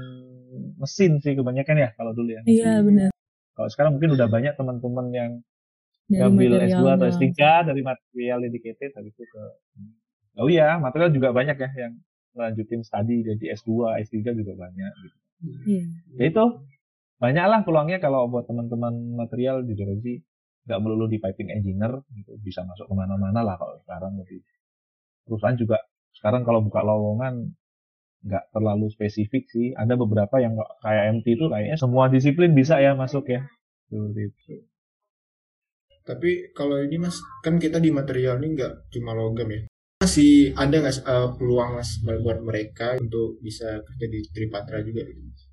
mesin 0.79 1.17
sih 1.23 1.33
kebanyakan 1.39 1.75
ya 1.77 1.89
kalau 1.95 2.11
dulu 2.13 2.29
ya 2.35 2.41
iya 2.45 2.83
benar. 2.83 3.09
Kalau 3.55 3.69
sekarang 3.71 3.91
mungkin 3.99 4.15
udah 4.15 4.27
banyak 4.27 4.53
teman-teman 4.55 5.07
yang 5.11 5.31
dari 6.09 6.19
ngambil 6.25 6.51
S2 6.67 6.81
atau 6.89 7.05
materialnya 7.05 7.09
S3 7.15 7.41
dari 7.69 7.81
material 7.85 8.37
dedicated 8.43 8.91
habis 8.97 9.13
itu 9.13 9.23
ke 9.23 9.43
oh 10.39 10.47
iya 10.49 10.79
material 10.81 11.09
juga 11.13 11.29
banyak 11.35 11.57
ya 11.57 11.69
yang 11.77 11.93
melanjutin 12.33 12.81
studi 12.85 13.25
jadi 13.25 13.57
S2 13.57 13.99
S3 14.05 14.15
juga 14.37 14.53
banyak 14.55 14.93
gitu. 15.05 15.17
Iya. 15.65 15.83
Ya 16.19 16.25
itu 16.29 16.45
banyaklah 17.19 17.63
peluangnya 17.63 17.99
kalau 17.99 18.27
buat 18.31 18.47
teman-teman 18.47 19.15
material 19.15 19.63
di 19.63 19.75
sih 19.75 20.17
nggak 20.67 20.79
melulu 20.83 21.09
di 21.09 21.17
piping 21.17 21.49
engineer 21.49 22.03
gitu 22.13 22.37
bisa 22.43 22.61
masuk 22.67 22.85
ke 22.85 22.93
mana-mana 22.93 23.41
lah 23.41 23.55
kalau 23.57 23.75
sekarang. 23.83 24.19
Lebih 24.19 24.39
perusahaan 25.25 25.57
juga 25.57 25.77
sekarang 26.15 26.43
kalau 26.43 26.61
buka 26.65 26.83
lowongan 26.83 27.55
nggak 28.19 28.51
terlalu 28.51 28.91
spesifik 28.91 29.47
sih. 29.49 29.73
Ada 29.73 29.95
beberapa 29.95 30.37
yang 30.43 30.59
kayak 30.83 31.21
MT 31.21 31.39
itu 31.39 31.45
kayaknya 31.47 31.77
semua 31.79 32.11
disiplin 32.11 32.51
bisa 32.53 32.77
ya 32.77 32.93
masuk 32.93 33.31
ya. 33.31 33.47
Seperti 33.89 34.21
itu. 34.29 34.63
Tapi 36.05 36.49
kalau 36.57 36.81
ini 36.81 36.97
mas 36.97 37.21
kan 37.45 37.61
kita 37.61 37.77
di 37.77 37.93
material 37.93 38.41
ini 38.41 38.57
nggak 38.57 38.89
cuma 38.89 39.13
logam 39.13 39.45
ya 39.53 39.68
masih 40.19 40.51
ada 40.59 40.75
nggak 40.83 40.95
eh, 40.99 41.29
peluang 41.39 41.69
mas 41.79 41.89
buat 42.03 42.39
mereka 42.43 42.99
untuk 42.99 43.39
bisa 43.39 43.79
kerja 43.87 44.05
di 44.11 44.19
Tripatra 44.35 44.83
juga 44.83 45.07
gitu 45.07 45.47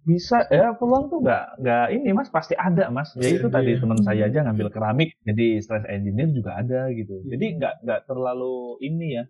bisa 0.00 0.48
ya 0.48 0.72
peluang 0.80 1.12
tuh 1.12 1.20
nggak 1.20 1.60
nggak 1.60 1.86
ini 1.92 2.16
mas 2.16 2.32
pasti 2.32 2.56
ada 2.56 2.88
mas. 2.88 3.12
Ya 3.20 3.36
itu 3.36 3.52
tadi 3.52 3.76
ya. 3.76 3.84
teman 3.84 4.00
saya 4.00 4.32
aja 4.32 4.48
ngambil 4.48 4.72
keramik 4.72 5.12
jadi 5.28 5.60
stress 5.60 5.84
engineer 5.92 6.32
juga 6.32 6.56
ada 6.56 6.88
gitu. 6.88 7.20
Jadi 7.28 7.60
nggak 7.60 7.84
nggak 7.84 8.00
terlalu 8.08 8.80
ini 8.80 9.20
ya 9.20 9.24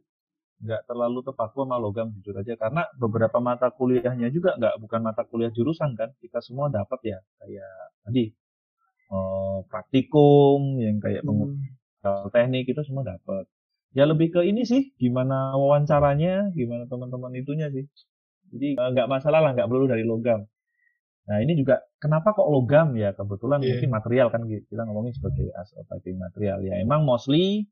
nggak 0.62 0.86
terlalu 0.86 1.26
terpaku 1.26 1.66
sama 1.66 1.74
logam 1.74 2.14
jujur 2.14 2.38
aja. 2.38 2.54
Karena 2.54 2.86
beberapa 2.94 3.42
mata 3.42 3.74
kuliahnya 3.74 4.30
juga 4.30 4.54
nggak 4.62 4.78
bukan 4.78 5.00
mata 5.02 5.26
kuliah 5.26 5.50
jurusan 5.50 5.98
kan 5.98 6.14
kita 6.22 6.38
semua 6.38 6.70
dapat 6.70 7.02
ya 7.02 7.18
kayak 7.42 7.74
tadi 8.06 8.24
eh, 9.10 9.58
praktikum 9.66 10.78
yang 10.78 11.02
kayak 11.02 11.26
pengusaha 11.26 12.30
teknik 12.30 12.70
itu 12.70 12.80
semua 12.86 13.02
dapat 13.02 13.42
ya 13.96 14.04
lebih 14.06 14.28
ke 14.34 14.40
ini 14.46 14.62
sih 14.62 14.94
gimana 14.98 15.54
wawancaranya 15.58 16.54
gimana 16.54 16.86
teman-teman 16.90 17.32
itunya 17.36 17.66
sih. 17.74 17.84
Jadi 18.54 18.68
eh, 18.78 18.88
nggak 18.94 19.08
masalah 19.10 19.40
lah 19.44 19.50
nggak 19.56 19.68
perlu 19.70 19.86
dari 19.90 20.02
logam. 20.06 20.42
Nah 21.28 21.38
ini 21.42 21.54
juga 21.54 21.78
kenapa 22.02 22.34
kok 22.34 22.48
logam? 22.50 22.94
Ya 22.98 23.14
kebetulan 23.14 23.60
Iya. 23.62 23.68
mungkin 23.78 23.90
material 23.94 24.28
kan 24.34 24.42
kita 24.46 24.82
ngomongin 24.86 25.14
sebagai 25.14 25.46
as 25.58 25.70
piping 25.90 26.18
material. 26.18 26.58
Ya 26.66 26.78
emang 26.82 27.06
mostly 27.06 27.66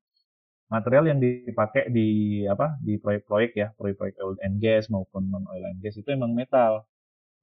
material 0.69 1.05
yang 1.11 1.19
dipakai 1.19 1.89
di 1.91 2.09
apa 2.45 2.77
di 2.85 3.01
proyek-proyek 3.01 3.51
ya 3.57 3.69
proyek-proyek 3.81 4.15
oil 4.21 4.37
and 4.45 4.61
gas 4.61 4.87
maupun 4.93 5.27
non 5.33 5.45
oil 5.49 5.65
and 5.65 5.81
gas 5.83 5.97
itu 5.99 6.09
emang 6.13 6.35
metal. 6.37 6.85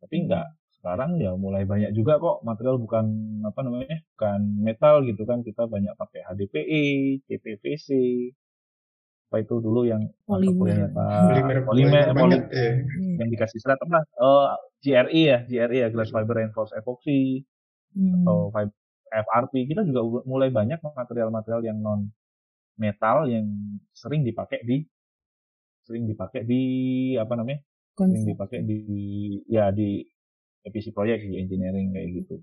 Tapi 0.03 0.15
enggak 0.29 0.47
sekarang 0.79 1.17
ya 1.17 1.33
mulai 1.33 1.65
banyak 1.65 1.91
juga 1.97 2.21
kok 2.21 2.45
material 2.45 2.77
bukan 2.77 3.05
apa 3.43 3.59
namanya 3.65 3.97
bukan 4.15 4.39
metal 4.61 4.95
gitu 5.09 5.23
kan. 5.25 5.41
Kita 5.41 5.65
banyak 5.67 5.93
pakai 5.97 6.21
HDPE, 6.27 6.83
CPVC 7.25 7.87
apa 9.35 9.43
itu 9.43 9.59
dulu 9.59 9.83
yang 9.83 9.99
Polimer. 10.23 10.95
Polimer, 11.67 12.07
ya. 12.07 12.39
Iya. 12.55 12.71
yang 13.19 13.27
dikasih 13.27 13.59
serat 13.59 13.75
apa 13.83 13.99
Eh, 14.07 14.49
GRE 14.79 15.21
ya 15.27 15.39
GRE 15.43 15.77
ya 15.83 15.87
glass 15.91 16.07
fiber 16.07 16.39
reinforced 16.39 16.71
epoxy 16.71 17.43
Hmm. 17.91 18.23
atau 18.23 18.51
fib- 18.51 18.75
FRP 19.07 19.71
kita 19.71 19.83
juga 19.83 20.03
mulai 20.23 20.51
banyak 20.51 20.79
material-material 20.79 21.63
yang 21.63 21.79
non 21.79 22.11
metal 22.75 23.23
yang 23.25 23.47
sering 23.91 24.23
dipakai 24.23 24.59
di 24.63 24.83
sering 25.83 26.03
dipakai 26.03 26.43
di 26.43 26.63
apa 27.15 27.35
namanya 27.35 27.63
sering 27.95 28.15
konsep 28.15 28.27
dipakai 28.31 28.59
di 28.63 28.79
ya 29.47 29.71
di 29.71 30.03
EPC 30.63 30.91
proyek 30.91 31.23
di 31.23 31.39
engineering 31.39 31.91
kayak 31.91 32.19
gitu 32.19 32.35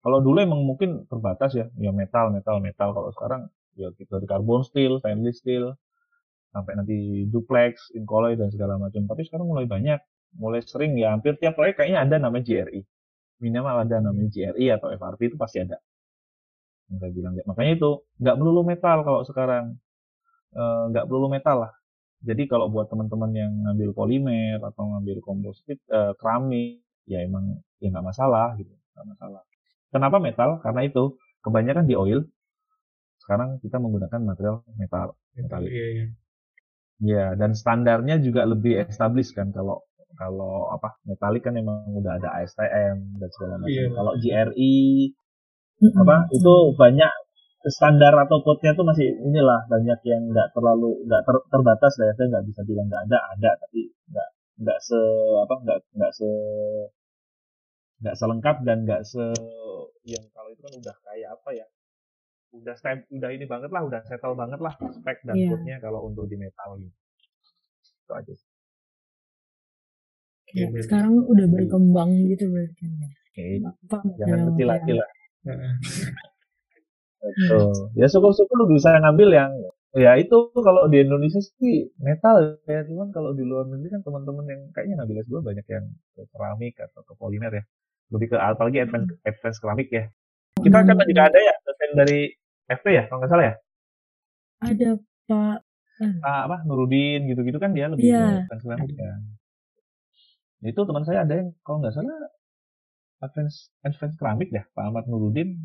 kalau 0.00 0.20
dulu 0.20 0.40
emang 0.40 0.60
mungkin 0.60 1.08
terbatas 1.08 1.56
ya 1.56 1.72
ya 1.76 1.88
metal 1.88 2.28
metal 2.28 2.60
metal 2.60 2.92
kalau 2.92 3.08
sekarang 3.08 3.48
ya 3.72 3.88
kita 3.96 4.20
dari 4.20 4.28
carbon 4.28 4.60
steel 4.60 5.00
stainless 5.00 5.40
steel 5.40 5.72
sampai 6.52 6.72
nanti 6.78 6.96
duplex 7.28 7.92
incolloy 7.94 8.34
dan 8.34 8.48
segala 8.52 8.80
macam. 8.80 9.04
Tapi 9.04 9.22
sekarang 9.28 9.46
mulai 9.48 9.66
banyak 9.68 10.00
mulai 10.36 10.60
sering 10.60 10.92
ya 11.00 11.16
hampir 11.16 11.40
tiap 11.40 11.56
proyek 11.56 11.80
kayaknya 11.80 12.04
ada 12.04 12.16
namanya 12.20 12.44
GRI 12.44 12.84
minimal 13.42 13.86
ada 13.86 13.96
namanya 14.02 14.28
GRI 14.30 14.66
atau 14.74 14.90
FRP 14.92 15.34
itu 15.34 15.36
pasti 15.38 15.62
ada. 15.62 15.78
Yang 16.90 16.98
saya 17.00 17.12
bilang 17.14 17.32
makanya 17.46 17.72
itu 17.78 17.90
nggak 18.18 18.36
melulu 18.38 18.62
metal 18.66 18.98
kalau 19.06 19.20
sekarang. 19.22 19.78
Eh, 20.54 20.82
nggak 20.90 21.06
perlu 21.06 21.28
metal 21.30 21.68
lah. 21.68 21.72
Jadi 22.24 22.50
kalau 22.50 22.66
buat 22.72 22.90
teman-teman 22.90 23.30
yang 23.36 23.52
ngambil 23.68 23.90
polimer 23.94 24.58
atau 24.64 24.96
ngambil 24.96 25.22
komposit 25.22 25.78
eh, 25.86 26.12
keramik 26.18 26.82
ya 27.06 27.22
emang 27.22 27.62
ya 27.78 27.92
nggak 27.94 28.06
masalah 28.06 28.58
gitu 28.58 28.74
nggak 28.96 29.06
masalah. 29.14 29.42
Kenapa 29.92 30.16
metal? 30.20 30.50
Karena 30.60 30.82
itu 30.84 31.16
kebanyakan 31.44 31.84
di 31.86 31.94
oil. 31.94 32.20
Sekarang 33.22 33.60
kita 33.60 33.76
menggunakan 33.78 34.20
material 34.24 34.64
metal 34.80 35.14
metalik 35.36 35.70
Iya, 35.70 35.86
iya. 35.94 36.06
Ya 37.00 37.34
dan 37.34 37.54
standarnya 37.54 38.18
juga 38.18 38.42
lebih 38.42 38.74
established 38.82 39.32
kan 39.32 39.50
kalau 39.50 39.82
kalau 40.18 40.66
apa 40.68 40.98
metalik 41.06 41.46
kan 41.46 41.54
emang 41.54 41.86
udah 41.94 42.18
ada 42.18 42.42
ASTM 42.42 42.96
dan 43.16 43.28
segala 43.30 43.54
macam 43.60 43.70
Iya. 43.70 43.86
kalau 43.94 44.12
GRI 44.18 44.76
Mm-mm. 45.78 45.94
apa 45.94 46.16
itu 46.34 46.54
banyak 46.74 47.12
standar 47.68 48.14
atau 48.18 48.42
code-nya 48.42 48.74
tuh 48.74 48.82
masih 48.82 49.06
inilah 49.14 49.62
banyak 49.66 50.00
yang 50.02 50.22
nggak 50.26 50.50
terlalu 50.50 50.94
nggak 51.06 51.22
ter- 51.22 51.46
terbatas 51.50 51.92
lah 51.98 52.06
ya 52.10 52.14
saya 52.18 52.26
nggak 52.34 52.46
bisa 52.50 52.60
bilang 52.66 52.86
nggak 52.90 53.02
ada 53.10 53.18
ada 53.30 53.50
tapi 53.62 53.80
nggak 54.10 54.28
nggak 54.58 54.78
se 54.82 55.00
apa 55.38 55.54
nggak 55.62 55.78
nggak 55.94 56.12
se 56.14 56.28
nggak 57.98 58.16
selengkap 58.16 58.56
dan 58.62 58.78
nggak 58.86 59.02
se 59.02 59.22
yang 60.06 60.24
kalau 60.30 60.48
itu 60.50 60.60
kan 60.62 60.72
udah 60.72 60.96
kayak 61.04 61.30
apa 61.34 61.50
ya 61.52 61.66
udah 62.48 62.74
stem, 62.80 63.04
udah 63.12 63.30
ini 63.32 63.44
banget 63.44 63.68
lah 63.68 63.82
udah 63.84 64.00
settle 64.08 64.32
banget 64.32 64.60
lah 64.62 64.72
spek 64.92 65.20
dan 65.28 65.36
Iya. 65.36 65.52
code-nya 65.52 65.76
kalau 65.84 66.00
untuk 66.08 66.24
di 66.26 66.36
metal 66.40 66.80
gitu 66.80 66.96
itu 68.08 68.12
aja 68.16 68.32
sih. 68.32 68.48
Iya, 70.56 70.72
sekarang 70.80 71.28
udah 71.28 71.44
berkembang 71.44 72.08
gitu 72.32 72.48
berarti 72.48 72.84
ya. 72.88 73.08
Oke, 73.28 73.46
Apa, 73.84 73.96
jangan 74.16 74.38
kecil 74.52 74.68
hati 74.72 74.92
lah 74.96 75.08
Heeh. 75.44 75.72
Betul. 77.18 77.92
Ya 77.98 78.06
syukur-syukur 78.08 78.56
lu 78.64 78.66
bisa 78.72 78.96
ngambil 78.96 79.28
yang 79.34 79.52
ya 79.96 80.16
itu 80.20 80.36
kalau 80.56 80.88
di 80.88 81.04
Indonesia 81.04 81.40
sih 81.40 81.88
metal 81.98 82.60
ya 82.68 82.84
cuman 82.84 83.08
kalau 83.12 83.32
di 83.32 83.42
luar 83.44 83.64
negeri 83.68 83.88
kan 83.96 84.02
teman-teman 84.04 84.44
yang 84.46 84.60
kayaknya 84.76 85.00
ngambil 85.00 85.24
S2 85.24 85.36
banyak 85.40 85.66
yang 85.68 85.84
ke 86.12 86.22
keramik 86.28 86.76
atau 86.76 87.00
ke 87.02 87.12
polimer 87.16 87.48
ya 87.50 87.64
lebih 88.12 88.32
ke 88.32 88.36
apalagi 88.36 88.84
advance, 88.84 89.16
advance 89.24 89.58
keramik 89.58 89.88
ya 89.88 90.04
kita 90.60 90.76
kan 90.84 90.96
juga 91.08 91.22
ada 91.32 91.38
ya 91.40 91.54
dosen 91.64 91.90
dari 91.96 92.20
FP 92.68 92.86
ya 92.92 93.02
kalau 93.08 93.18
nggak 93.20 93.32
salah 93.32 93.44
ya? 93.50 93.54
Ada 94.60 94.90
Pak. 95.28 95.58
Ah, 96.22 96.46
apa 96.46 96.62
Nurudin 96.62 97.26
gitu-gitu 97.26 97.58
kan 97.58 97.74
dia 97.74 97.90
lebih 97.90 98.06
Iya. 98.06 98.22
ke 98.46 98.54
advance 98.54 98.62
keramik 98.64 98.92
ya. 98.94 99.12
Itu 100.62 100.80
teman 100.86 101.04
saya 101.06 101.22
ada 101.26 101.34
yang 101.38 101.48
kalau 101.62 101.78
nggak 101.82 101.94
salah 101.94 102.16
advance 103.22 103.70
advance 103.82 104.14
keramik 104.18 104.48
ya 104.54 104.62
Pak 104.74 104.84
Ahmad 104.90 105.04
Nurudin. 105.10 105.58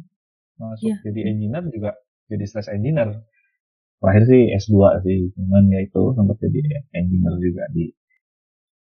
Masuk 0.58 0.86
Iya. 0.90 0.98
jadi 1.06 1.20
engineer 1.34 1.64
juga 1.70 1.92
jadi 2.30 2.44
stress 2.50 2.70
engineer. 2.70 3.10
Terakhir 4.02 4.24
sih 4.30 4.42
S2 4.54 5.00
sih 5.06 5.32
cuman 5.38 5.64
ya 5.74 5.80
itu 5.82 6.02
sempat 6.18 6.38
jadi 6.44 6.60
engineer 6.98 7.36
juga 7.42 7.64
di 7.74 7.90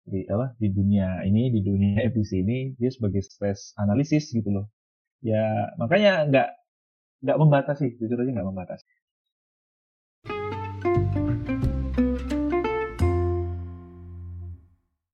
di 0.09 0.25
apa 0.25 0.57
di 0.57 0.67
dunia 0.73 1.21
ini 1.29 1.53
di 1.53 1.61
dunia 1.61 2.01
EPC 2.09 2.41
ini 2.41 2.73
dia 2.81 2.89
sebagai 2.89 3.21
stress 3.21 3.73
analisis 3.77 4.29
gitu 4.33 4.49
loh. 4.49 4.65
Ya 5.21 5.73
makanya 5.81 6.25
nggak 6.29 6.47
nggak 7.23 7.37
membatasi 7.41 7.85
jujur 7.99 8.17
aja 8.21 8.31
nggak 8.31 8.49
membatasi 8.51 8.83